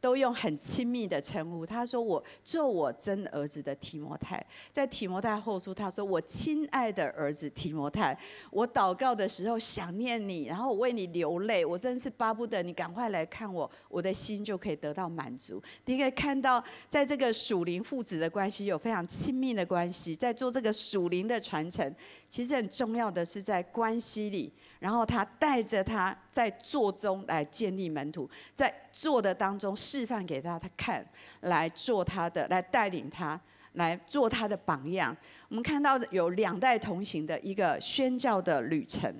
[0.00, 1.66] 都用很亲密的称呼。
[1.66, 8.18] 他说：“我做我真儿子的提摩太。”在提摩太后书，他说：“我亲爱的儿子提摩太，
[8.50, 11.64] 我祷告的时候想念你，然后我为你流泪。
[11.64, 21.94] 我真是巴不得你赶快来看我，我的心就可以得到满足。”你可以看到，在这个属灵父子的关系有非常亲密的关系，在做这个属灵的传承。
[22.28, 31.06] 其实很重要的是在关系里，然后他带着他在做中来建立门徒，在做的当中示范给他他看，
[31.42, 33.40] 来做他的，来带领他，
[33.74, 35.16] 来做他的榜样。
[35.48, 39.14] 我们看到有两代同行的一个宣教的旅程，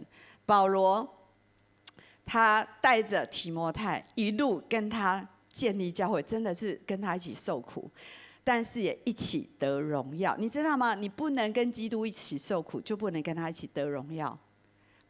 [0.45, 1.07] 保罗
[2.25, 7.91] 他带着提摩太一路跟他建立教会，真的是跟他一起受苦。
[8.43, 10.95] 但是也一起得荣耀，你知道吗？
[10.95, 14.37] 你不能跟基督一起受苦，就不能跟他一起得荣耀。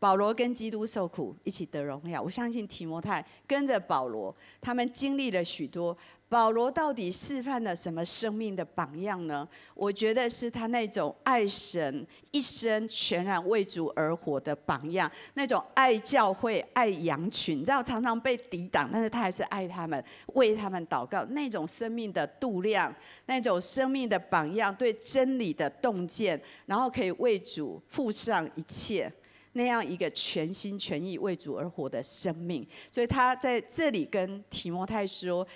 [0.00, 2.20] 保罗跟基督受苦，一起得荣耀。
[2.20, 5.96] 我相信提摩太跟着保罗，他们经历了许多。
[6.26, 9.46] 保罗到底示范了什么生命的榜样呢？
[9.74, 20.02] 我觉得是他那种爱神、一生全然为主而活的榜样，那种爱教会、爱羊群，你知道常常被抵挡，但是他还是爱他们，
[20.34, 22.94] 为他们祷告，那种生命的度量，
[23.26, 29.12] 那种生命的榜样，对真理的洞见，然后可以为主付上一切，
[29.52, 32.66] 那样一个全心全意为主而活的生命。
[32.90, 35.46] 所以他在这里跟提摩太说。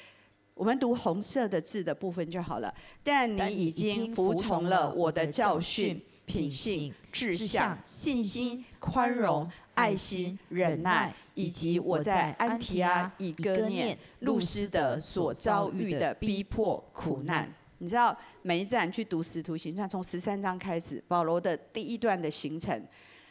[0.56, 2.72] 我们读红色的字的部分就好了。
[3.02, 17.52] 但你已经服从了我的教训、品性、志向、信心、宽容、爱心、忍耐，以及我在安提阿、以哥念、路斯德所遭遇的逼迫、苦难。
[17.78, 22.80] 你知道，每一站去读使徒行传，从十三章开始，保罗的第一段的行程，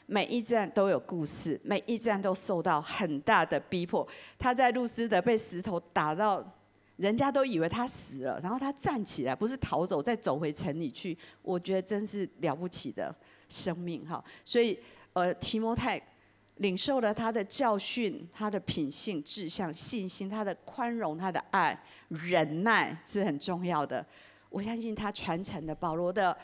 [0.05, 4.07] 每一站都有故事，每一站都受到很大的逼迫。
[4.37, 6.43] 他在路斯德被石头打到。
[6.97, 11.17] 人家都以为他死了，然后他站起来，不是逃走，再走回城里去。
[11.41, 13.13] 我觉得真是了不起的
[13.49, 14.23] 生命哈。
[14.45, 14.79] 所以，
[15.13, 15.99] 呃，提摩太
[16.57, 21.77] 领受了他的教训，他的品性、志向、信心，他的宽容、他的爱、
[22.09, 24.05] 忍耐是很重要的。
[24.49, 26.37] 我相信他传承的保罗的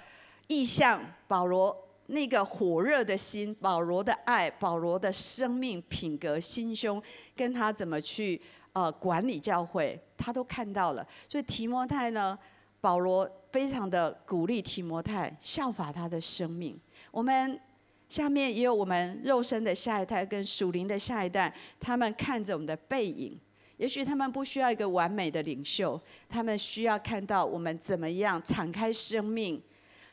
[0.48, 1.78] 意向，保罗
[2.10, 7.02] 那个火热的心，保罗的爱，保罗的生命品格、心胸，
[7.36, 8.40] 跟他怎么去。
[8.72, 12.38] 呃，管理教会，他都看到了，所以提摩太呢，
[12.80, 16.80] 保罗非常的鼓励提摩太效法他的生命。
[17.10, 17.60] 我们
[18.08, 23.38] 下面也有我们肉身的下一代跟属灵的下一代，他们看着我们的背影，
[23.78, 26.00] 也许他们不需要一个完美的领袖，
[26.30, 29.60] 他们需要看到我们怎么样敞开生命，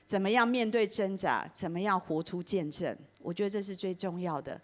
[0.07, 2.96] 怎么样面对挣扎，怎么样活出见证。
[3.18, 4.59] 我觉得这是最重要的，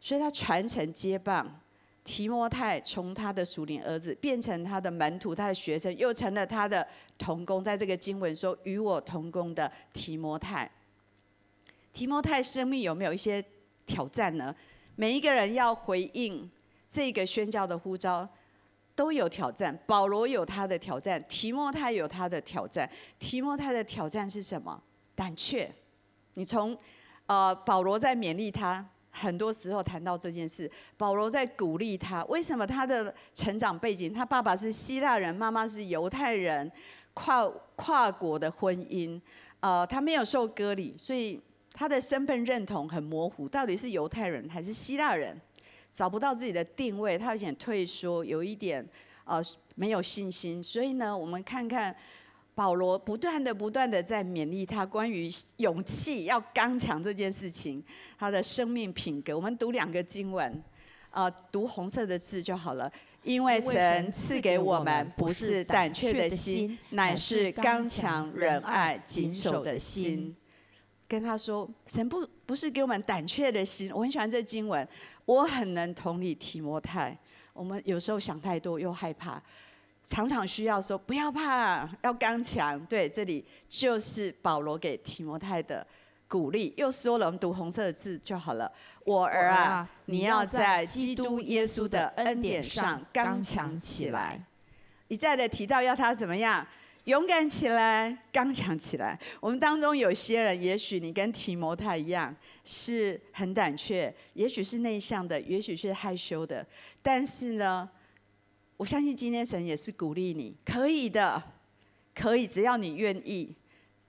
[0.00, 1.60] 所以他传承接棒。
[2.04, 6.84] 提摩太从他的属灵儿子变成他的门徒，他的学生，又成了他的
[7.16, 7.62] 同工。
[7.62, 10.68] 在这个经文说：“与我同工的提摩太。”
[11.94, 13.40] 提摩太生命有没有一些
[13.86, 14.52] 挑战呢？
[14.96, 16.50] 每一个人要回应
[16.90, 18.28] 这个宣教的呼召，
[18.94, 19.78] 都有挑战。
[19.86, 22.88] 保罗有他的挑战，提摩太有他的挑战。
[23.18, 24.82] 提摩太的挑战是什么？
[25.14, 25.72] 胆怯。
[26.34, 26.76] 你从
[27.26, 28.86] 呃保罗在勉励他。
[29.14, 32.24] 很多时候谈到这件事，保罗在鼓励他。
[32.30, 34.10] 为什么他的成长背景？
[34.10, 36.72] 他爸爸是希腊人，妈妈是犹太人，
[37.12, 39.20] 跨跨国的婚姻，
[39.60, 41.38] 呃，他没有受割礼，所以
[41.74, 45.38] 他的身份认同很模糊，到底是犹太人还是希腊人？
[45.92, 48.84] 找不到自己的定位，他有点退缩，有一点
[49.24, 49.40] 呃
[49.76, 50.60] 没有信心。
[50.60, 51.94] 所以呢，我们看看。
[52.54, 57.82] 保罗不断的、不断的在勉励他关于勇气要刚强这件事情，
[58.18, 59.34] 他的生命品格。
[59.34, 60.62] 我们读两个经文，
[61.12, 62.92] 呃，读红色的字就好了。
[63.22, 70.36] 因为神赐给我们不是胆怯的心，乃是刚强、仁爱、谨守的心。
[71.12, 73.92] 跟他说，神不不是给我们胆怯的心。
[73.94, 74.88] 我很喜欢这经文，
[75.26, 77.14] 我很能同理提摩太。
[77.52, 79.38] 我们有时候想太多又害怕。
[80.02, 82.80] 常常需要说不要怕，要刚强。
[82.86, 85.86] 对，这里就是保罗给提摩太的
[86.26, 86.72] 鼓励。
[86.78, 88.72] 又说了，我们读红色的字就好了。
[89.04, 94.42] 我儿啊，你要在基督耶稣的恩典上刚强起来。
[95.08, 96.66] 一再的提到要他怎么样？
[97.04, 99.18] 勇敢起来，刚强起来。
[99.40, 102.34] 我们当中有些人，也许你跟提摩太一样，
[102.64, 106.64] 是很胆怯，也许是内向的，也许是害羞的。
[107.02, 107.88] 但是呢，
[108.76, 111.42] 我相信今天神也是鼓励你，可以的，
[112.14, 113.52] 可以，只要你愿意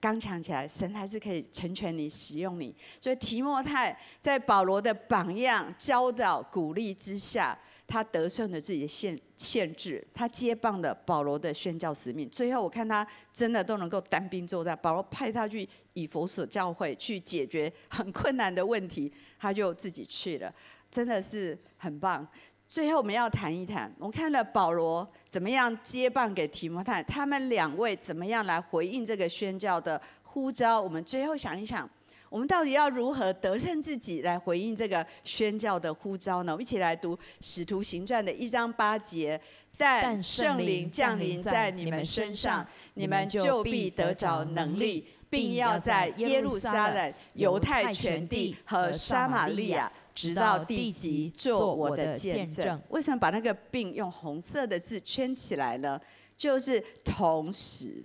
[0.00, 2.72] 刚强起来，神还是可以成全你、使用你。
[3.00, 7.58] 所以提摩太在保罗的榜样、教导、鼓励之下，
[7.94, 12.28] 他得胜了自己的限限制，他接棒了保罗的宣教使命。
[12.28, 20.52] 最后我看他真的都能够单兵作战，保罗派他去以弗所教会去解决很困难的问题，他就自己去了，
[20.90, 22.26] 真的是很棒。
[22.66, 30.80] 最后我们要谈一谈，我看了保罗怎么样接棒给提摩太，他们两位怎么样来回应这个宣教的呼召。
[30.80, 31.88] 我们最后想一想，
[32.34, 36.50] 我们到底要如何得胜自己来回应这个宣教的呼召呢？
[36.50, 39.40] 我们一起来读《使徒行传》的一章八节。
[39.76, 52.82] 但圣灵降临在你们身上，你们就必得着能力，并要在耶路撒冷、犹太全地和撒玛利亚，直到地极，做我的见证。
[52.88, 56.00] 为什么把那个“并”用红色的字圈起来呢？
[56.36, 58.02] 就是同时，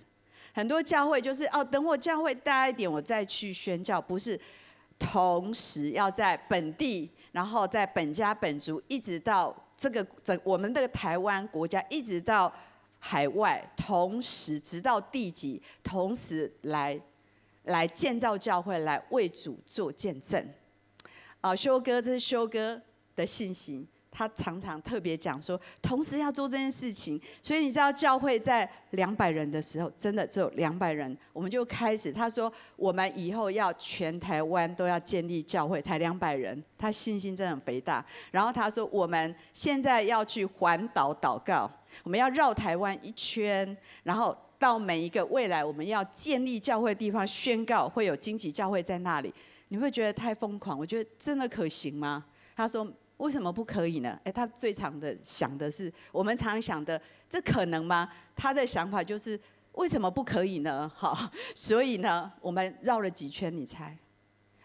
[0.54, 4.02] 很多教会就是哦，等我教会大一点，我再去宣教。
[4.02, 4.40] 不是，
[4.98, 9.56] 同时要在本地，然后在本家本族，一直到。
[9.82, 12.54] 这个整我们的台湾国家一直到
[13.00, 17.00] 海外，同时直到地级，同时来
[17.64, 20.46] 来建造教会，来为主做见证。
[21.40, 22.82] 啊，修哥，这是修哥
[23.16, 23.88] 的信息。
[24.20, 32.12] 他常常特别讲说，同时要做这件事情，所以你知道教会在两百人的时候，真的只有两百人，我们就开始。
[32.12, 38.06] 他说，我们以后要全台湾都要建立教会，才两百人，他信心真的很肥大。
[38.32, 41.72] 然后他说，我们现在要去环岛祷告，
[42.04, 49.34] 我们要绕台湾一圈，然后到每一个未来我们要建立教会的地方宣告，会有荆棘教会在那里。
[49.70, 50.78] 你会觉得太疯狂？
[50.78, 52.26] 我觉得真的可行吗？
[52.54, 52.86] 他说。
[53.20, 54.20] 为什么不可以呢？
[54.24, 58.10] 诶，他最常的想的是，我们常想的，这可能吗？
[58.36, 59.40] 他的想法就是，
[59.74, 60.90] 为什么不可以呢？
[60.96, 63.56] 好，所以呢，我们绕了几圈？
[63.56, 63.96] 你猜？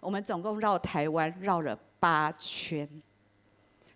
[0.00, 2.88] 我们总共绕台湾绕了八圈。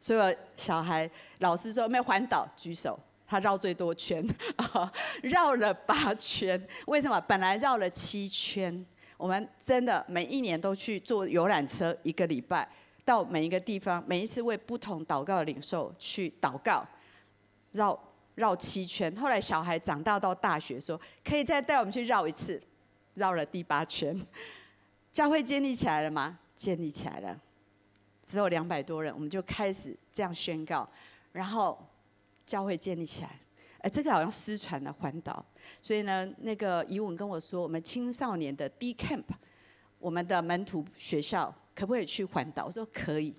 [0.00, 2.98] 所有小孩，老师说没有环岛，举手。
[3.30, 4.26] 他绕最多圈，
[5.22, 6.58] 绕了八圈。
[6.86, 7.20] 为什么？
[7.28, 8.84] 本来绕了七圈。
[9.18, 12.66] 我们真的每一年都去坐游览车一个礼拜。
[13.08, 16.86] 到每一个地方，每一次为不同祷告的领袖去祷告，
[17.72, 17.98] 绕
[18.34, 19.16] 绕七圈。
[19.16, 22.62] 后来小孩长大到大学，说可以再带我们去绕一次，
[23.14, 24.14] 绕了第八圈。
[25.10, 26.38] 教会建立起来了吗？
[26.54, 27.40] 建立起来了，
[28.26, 30.86] 只有两百多人，我们就开始这样宣告，
[31.32, 31.82] 然后
[32.44, 33.30] 教会建立起来。
[33.78, 35.42] 哎，这个好像失传了环岛，
[35.82, 39.24] 所以呢，那个怡文跟我说，我们青少年的 D Camp，
[39.98, 41.54] 我们的门徒学校。
[41.78, 42.66] 可不可以去环岛？
[42.66, 43.32] 我说可以，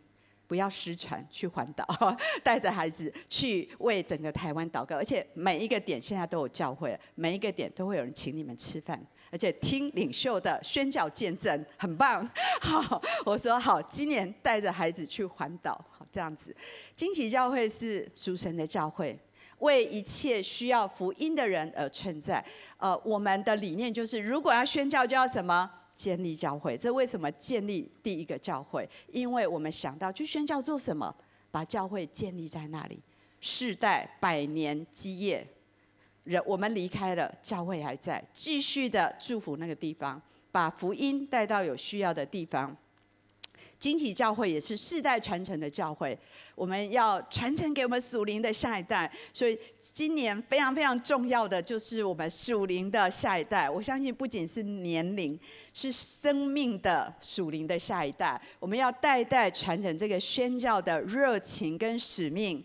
[0.47, 1.85] 不要失传，去环岛，
[2.41, 4.95] 带着孩子去为整个台湾祷告。
[4.95, 8.97] 而且每一个点现在都有教会，每一个点都会有人请你们吃饭，
[9.29, 12.25] 而且听领袖的宣教见证，很棒。
[12.61, 16.55] 好， 我说好，今年带着孩子去环岛，好这样子。
[16.95, 19.19] 惊奇教会是属神的教会，
[19.57, 22.41] 为一切需要福音的人而存在。
[22.77, 25.69] 呃，我们的理念就是，如果要宣教，就要什么？
[25.99, 28.89] 建立教会，这为什么建立第一个教会？
[29.11, 31.13] 因为我们想到去宣教做什么？
[31.51, 32.97] 把教会建立在那里，
[33.41, 35.45] 世代百年基业。
[36.23, 40.21] 人我们离开了，教会还在，继续的祝福那个地方，
[40.53, 42.73] 把福音带到有需要的地方。
[43.79, 46.17] 惊奇教会也是世代传承的教会，
[46.53, 49.09] 我们要传承给我们属灵的下一代。
[49.33, 53.69] 所以今年非常非常重要的就是我们属灵的下一代。
[53.69, 55.39] 我相信不仅是年龄，
[55.73, 58.39] 是生命的属灵的下一代。
[58.59, 62.61] 我们要代代传承这个宣教的热情跟使命。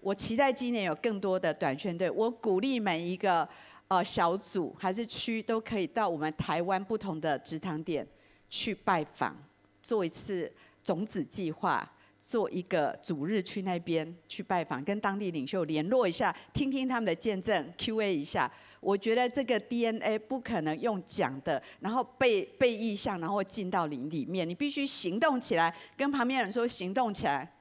[0.00, 2.10] 我期待今年有更多的短宣队。
[2.10, 3.48] 我鼓励每一个
[3.88, 8.06] 呃小组还是区都可以到我们台湾不同的植堂点
[8.50, 9.34] 去拜访。
[9.82, 10.50] 做一次
[10.82, 11.86] 种子计划，
[12.20, 18.50] 做一个主日去那边去拜访，跟当地领袖联络一下，听听他们的见证，Q&A 一下。
[18.80, 24.48] 我觉得这个 DNA 不可能用讲的，然后被被意向，然后进到灵里面。
[24.48, 27.52] 你必须行动起来，跟旁边人说行动起来，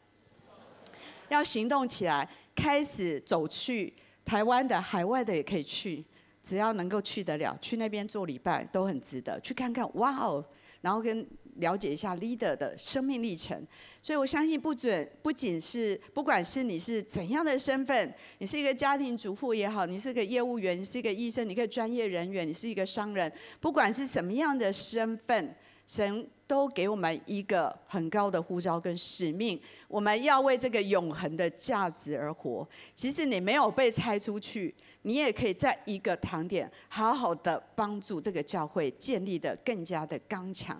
[1.29, 3.93] 要行动起来，开始走去
[4.25, 6.03] 台湾的、海外的也可以去，
[6.43, 10.43] 只要能够去得了，去那边做礼拜都很值得，去看看，哇哦，
[10.81, 11.27] 然后跟。
[11.61, 13.65] 了解一下 leader 的生命历程，
[14.01, 23.31] 所以我相信不准不仅是不管是你是怎样的身份，你是一个家庭主妇也好，你是个业务员，你是一个医生，你可以专业人员，你是一个商人，
[23.61, 25.55] 不管是什么样的身份，
[25.87, 29.57] 神都给我们一个很高的呼召跟使命，
[29.87, 32.67] 我们要为这个永恒的价值而活。
[32.93, 34.75] 其实你没有被拆出去。
[35.03, 40.79] 你也可以在一个堂点，好好的帮助这个教会建立得更加的刚强，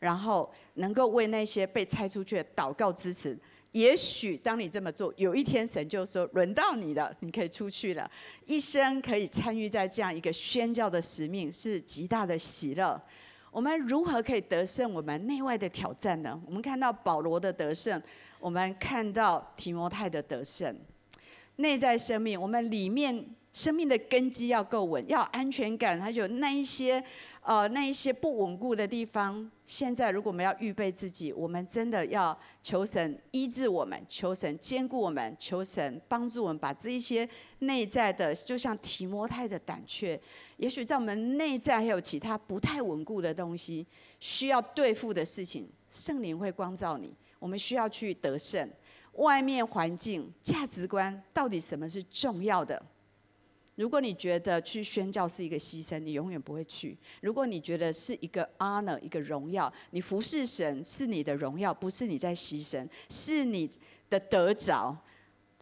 [0.00, 3.38] 然后能够为那些被拆出去的祷告支持。
[3.70, 8.10] 也许当你这么做，有一天神就说轮到你了，你可以出去了。
[8.46, 13.00] 一生可以参与在这样一个宣教的使命，是极大的喜乐。
[13.52, 16.40] 我们如何可以得胜我们内外的挑战呢？
[16.44, 18.02] 我们看到保罗的得胜，
[18.40, 20.76] 我们看到提摩太的得胜。
[21.56, 23.24] 内在生命，我们里面。
[23.52, 27.02] 生命的根基要够稳，要安全感，还有那一些
[27.42, 37.26] 呃，那一些不稳固的地方，现在如果我们要预备自己，我们真的要求神医治我们，求神坚固我们，求神帮助我们，把这一些
[37.60, 40.20] 内在的，就像提摩太的胆怯，
[40.58, 43.86] 也许在我们内在还有其他不太稳固的东西，
[44.20, 47.10] 需要对付的事情，圣灵会光照你。
[47.38, 48.68] 我们需要去得胜，
[49.14, 52.80] 外面环境、价值观，到底什么是重要的？
[53.76, 63.70] 如果你觉得去宣教是一个牺牲，你永远不会去；如果你觉得是一个 honor，一个荣耀，你服侍神是你的荣耀，不是你在牺牲，是你
[64.10, 64.94] 的得着，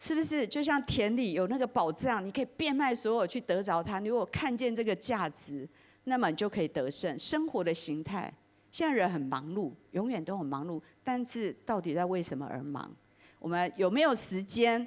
[0.01, 0.45] 是不是？
[0.47, 4.01] 就像田里有那个宝藏，你可以变卖所有去得着它。
[4.01, 5.69] 你如果看见这个价值，
[6.05, 7.17] 那么你就可以得胜。
[7.17, 8.33] 生活的形态，
[8.73, 12.91] 现在人很忙碌，永远都很忙碌，但是到底在为什么而忙？
[13.39, 14.85] 我们有没有时间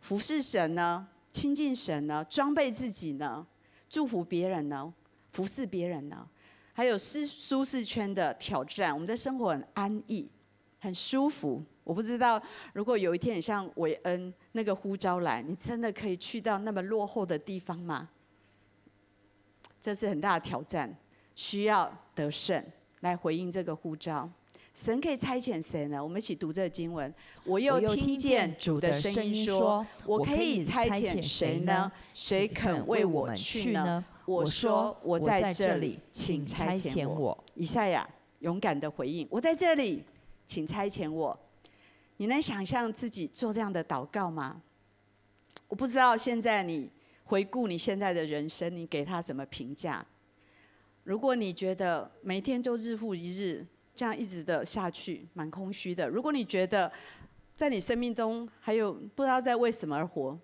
[0.00, 1.06] 服侍神呢？
[1.32, 3.44] 亲近神呢，装备自己呢，
[3.88, 4.92] 祝福别人呢，
[5.32, 6.28] 服侍别人呢，
[6.74, 8.92] 还有舒舒适圈的挑战。
[8.92, 10.28] 我们的生活很安逸，
[10.78, 11.64] 很舒服。
[11.84, 12.40] 我不知道，
[12.74, 18.08] 如果有一天你像韦恩那个呼召来，你真的可以去到那么落后的地方吗？
[19.80, 20.94] 这是很大的挑战，
[21.34, 22.64] 需要得胜
[23.00, 24.30] 来回应这个呼召。
[24.74, 26.02] 神可以差遣谁呢？
[26.02, 27.12] 我们一起读这个经文。
[27.44, 31.90] 我又听见主的声音说：“我可以差遣谁呢？
[32.14, 38.08] 谁肯为我去呢？”我说：“我在这里，请差遣我。”以赛亚
[38.38, 40.04] 勇敢的回应：“我在这里，
[40.46, 41.38] 请差遣我。”
[42.16, 44.62] 你能想象自己做这样的祷告吗？
[45.68, 46.88] 我不知道现在你
[47.24, 50.04] 回顾你现在的人生，你给他什么评价？
[51.04, 56.08] 如果你觉得每天都日复一日，这样一直的下去，蛮空虚的。
[56.08, 56.90] 如果你觉得
[57.54, 60.38] 在你生命中还有不知道在为什么而活，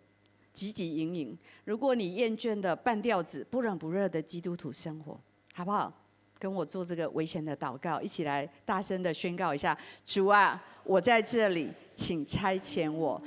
[0.55, 5.19] 汲汲营营；如果你厌倦的半吊子、不冷不热的基督徒生活，
[5.55, 5.93] 好不好？
[6.39, 9.77] 跟我做这个危险的祷告，一起来大声的宣告一下：
[10.07, 13.21] 主啊，我在这里，请差遣我。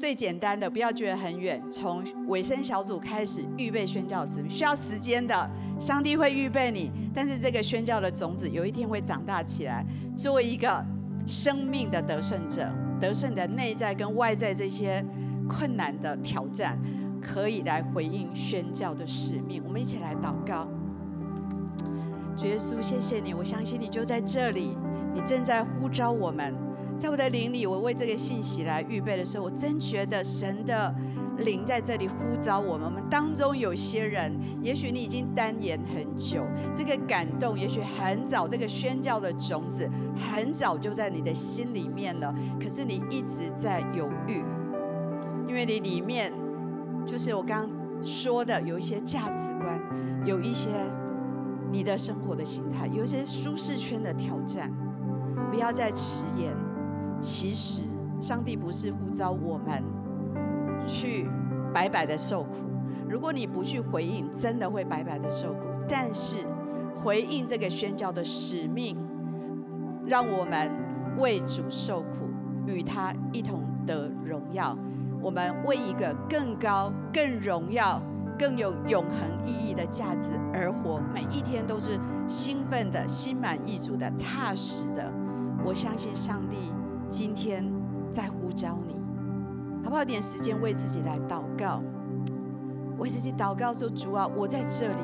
[0.00, 1.60] 最简单的，不要觉得很远。
[1.70, 5.48] 从尾声小组开始预备宣教时，需要时间的。
[5.78, 10.84] 上帝会预备你，但是这个宣教的种子有一天会长大起来，作为一个
[11.26, 12.68] 生命的得胜者，
[13.00, 15.04] 得胜的内在跟外在这些
[15.48, 16.78] 困难的挑战，
[17.22, 19.62] 可以来回应宣教的使命。
[19.64, 20.66] 我们一起来祷告。
[22.36, 24.76] 主耶稣，谢谢你，我相信你就在这里，
[25.14, 26.67] 你正在呼召我们。
[26.98, 30.92] 在我的灵里，我为这个信息来预备的时候，我真觉得神的
[31.38, 32.86] 灵在这里呼召我们。
[32.86, 36.42] 我们当中有些人，也许你已经单言很久，
[36.74, 42.34] 这个感动也许很早，这个宣教的种子很早就在你的心里面了。
[42.60, 44.42] 可是你一直在犹豫，
[45.46, 46.32] 因为你里面
[47.06, 49.80] 就是我刚刚说的，有一些价值观，
[50.24, 50.68] 有一些
[51.70, 54.72] 你的生活的形态，有一些舒适圈的挑战，
[55.52, 56.52] 不要再迟延。
[57.20, 57.82] 其实，
[58.20, 59.82] 上帝不是呼召我们
[60.86, 61.28] 去
[61.72, 62.54] 白白的受苦。
[63.08, 65.60] 如果你不去回应，真的会白白的受苦。
[65.88, 66.46] 但是，
[66.94, 68.96] 回应这个宣教的使命，
[70.06, 70.70] 让我们
[71.18, 72.28] 为主受苦，
[72.66, 74.76] 与他一同得荣耀。
[75.20, 78.00] 我们为一个更高、更荣耀、
[78.38, 81.98] 更有永恒意义的价值而活，每一天都是
[82.28, 85.10] 兴奋的、心满意足的、踏实的。
[85.64, 86.56] 我相信上帝。
[87.10, 87.64] 今天
[88.12, 89.00] 在呼召你，
[89.82, 90.04] 好不好？
[90.04, 91.82] 点时间为自己来祷告，
[92.98, 95.00] 为自己祷告说：“主啊，我在这里，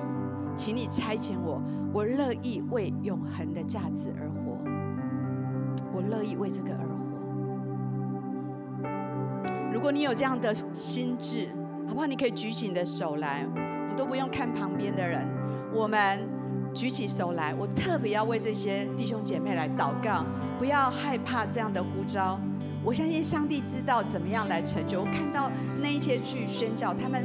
[0.55, 1.63] 请你差遣我，
[1.95, 4.59] 我乐意为永恒的价值而活，
[5.95, 6.95] 我乐意为这个而活。”
[9.73, 11.49] 如果你有这样的心志，
[11.89, 12.07] 好不好？
[12.07, 15.27] 你可以举起你的手来，我们都不用看旁边的人，
[15.73, 16.34] 我们。
[16.75, 20.27] 举起手来，我特别要为这些弟兄姐妹来祷告，
[20.59, 22.39] 不要害怕这样的呼召。
[22.83, 25.01] 我相信上帝知道怎么样来成就。
[25.01, 25.51] 我看到
[25.81, 27.25] 那一些去宣教，他们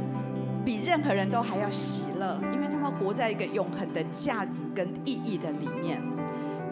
[0.64, 6.00] 比任何人都还要喜乐，因为他们活在一个永恒的价值跟意义的里面。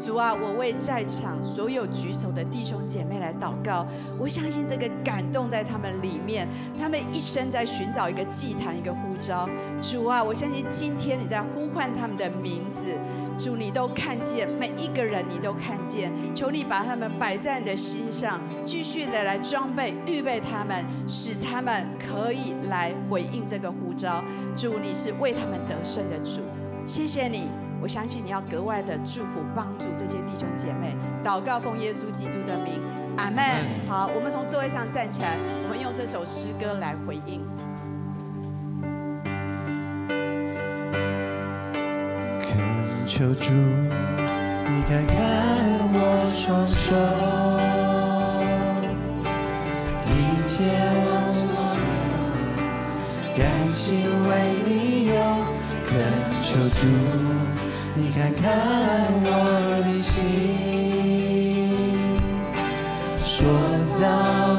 [0.01, 3.87] 主啊，我为在场所有举手的弟兄姐妹来祷告。
[4.19, 6.47] 我相信这个感动在他们里面，
[6.79, 9.49] 他们一生在寻找一个祭坛，一个呼召。
[9.83, 12.95] 主啊，我相信今天你在呼唤他们的名字，
[13.39, 16.13] 主你都看见每一个人，你都看见。
[16.35, 24.23] 求你把他们摆在你的心上，继续的来装备、预备他们，使他们可以来回应这个呼召。
[24.57, 26.41] 主，你是为他们得胜的主，
[26.87, 27.49] 谢谢你。
[27.81, 32.83] 我相信你要格外的祝福帮助这些弟兄姐妹，祷告奉耶稣基督的名，
[33.17, 33.45] 阿门。
[33.89, 37.41] 好，我们从座位上站起来，我们用这首诗歌来回应。
[42.43, 42.59] 恳
[43.07, 45.17] 求主，你看看
[45.95, 46.97] 我双手，
[50.05, 50.65] 一切
[51.07, 51.47] 我所
[53.37, 54.31] 有，甘心为
[54.67, 55.15] 你用。
[55.87, 55.97] 恳
[56.43, 56.85] 求主，
[58.01, 58.47] 你看看
[59.25, 59.27] 我
[59.85, 60.23] 的心，
[63.25, 63.37] 说
[63.99, 64.07] 早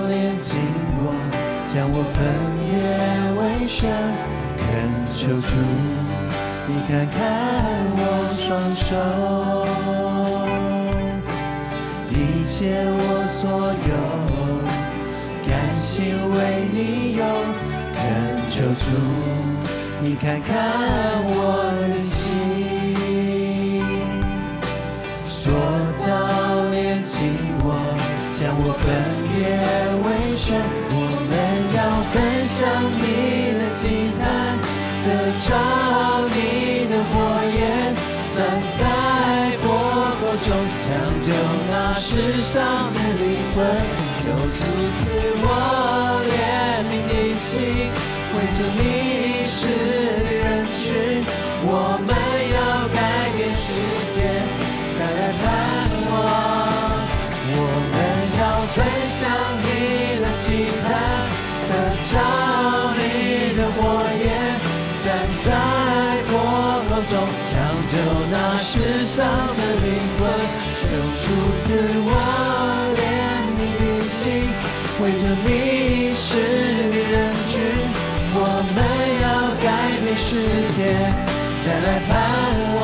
[0.10, 0.60] 炼净
[1.00, 1.16] 我，
[1.74, 2.16] 将我分
[2.60, 2.62] 别
[3.40, 3.80] 为圣。
[4.58, 4.66] 恳
[5.16, 5.56] 求主。
[6.68, 7.18] 你看看
[7.96, 8.04] 我
[8.36, 8.92] 双手，
[12.12, 12.14] 一
[12.46, 12.60] 切
[12.92, 13.40] 我所
[13.88, 13.92] 有，
[15.48, 15.88] 甘心
[16.34, 16.38] 为
[16.74, 16.78] 你
[17.16, 17.24] 用。
[17.96, 17.98] 恳
[18.50, 18.86] 求主，
[20.02, 20.50] 你看看
[21.24, 21.29] 我
[42.12, 43.58] 世上的灵魂，
[44.18, 44.58] 救主
[44.98, 45.00] 赐
[45.46, 45.46] 我
[46.26, 46.34] 怜
[46.90, 47.54] 悯的心，
[48.34, 49.54] 为着迷失
[50.42, 51.22] 人群，
[51.62, 51.70] 我
[52.02, 52.58] 们要
[52.90, 52.98] 改
[53.38, 53.70] 变世
[54.10, 54.18] 界，
[54.98, 55.46] 带来盼
[56.10, 56.18] 望。
[57.54, 57.58] 我
[57.94, 57.96] 们
[58.42, 58.42] 要
[58.74, 59.30] 奔向
[59.62, 60.90] 你的祭坛，
[61.70, 61.72] 得
[62.10, 62.12] 着
[62.98, 63.78] 你的火
[64.18, 64.26] 焰，
[65.06, 65.06] 站
[65.46, 65.48] 在
[66.26, 66.34] 火
[66.90, 67.14] 口中，
[67.52, 67.54] 抢
[67.86, 67.94] 救
[68.32, 69.16] 那世上
[69.56, 69.88] 的灵
[70.18, 70.59] 魂。
[71.70, 72.10] 自我
[72.98, 73.00] 怜
[73.54, 74.50] 悯的心，
[75.00, 75.48] 为着迷
[76.16, 76.26] 失
[76.90, 77.14] 的人
[77.48, 77.62] 群，
[78.34, 78.38] 我
[78.74, 78.78] 们
[79.22, 79.68] 要改
[80.02, 80.26] 变世
[80.74, 80.80] 界，
[81.64, 82.12] 带来盼
[82.74, 82.82] 望，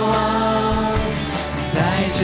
[1.73, 1.75] 在
[2.13, 2.21] 这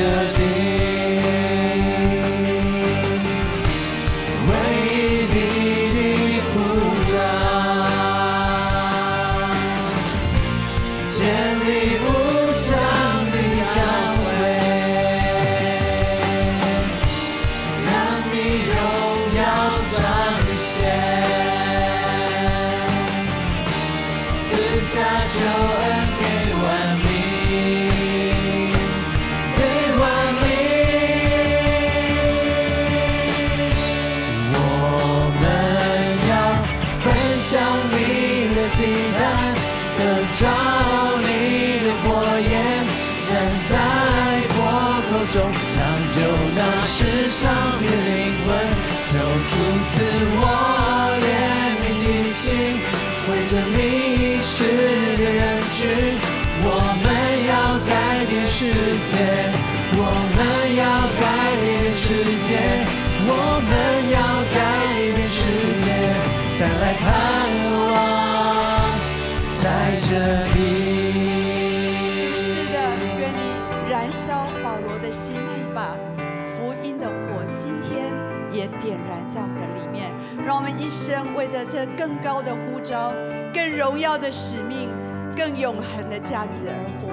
[81.11, 83.11] 生为着这更高的呼召、
[83.53, 84.87] 更荣耀的使命、
[85.35, 87.11] 更永恒的价值而活。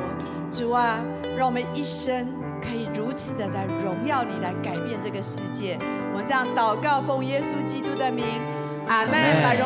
[0.53, 1.01] 主啊，
[1.37, 2.29] 让我们一生
[2.63, 5.77] 可以如此的来荣耀你来改变这个世界。
[6.13, 8.25] 我们这样祷告，奉耶稣基督的名，
[8.87, 9.15] 阿门。
[9.43, 9.57] 把荣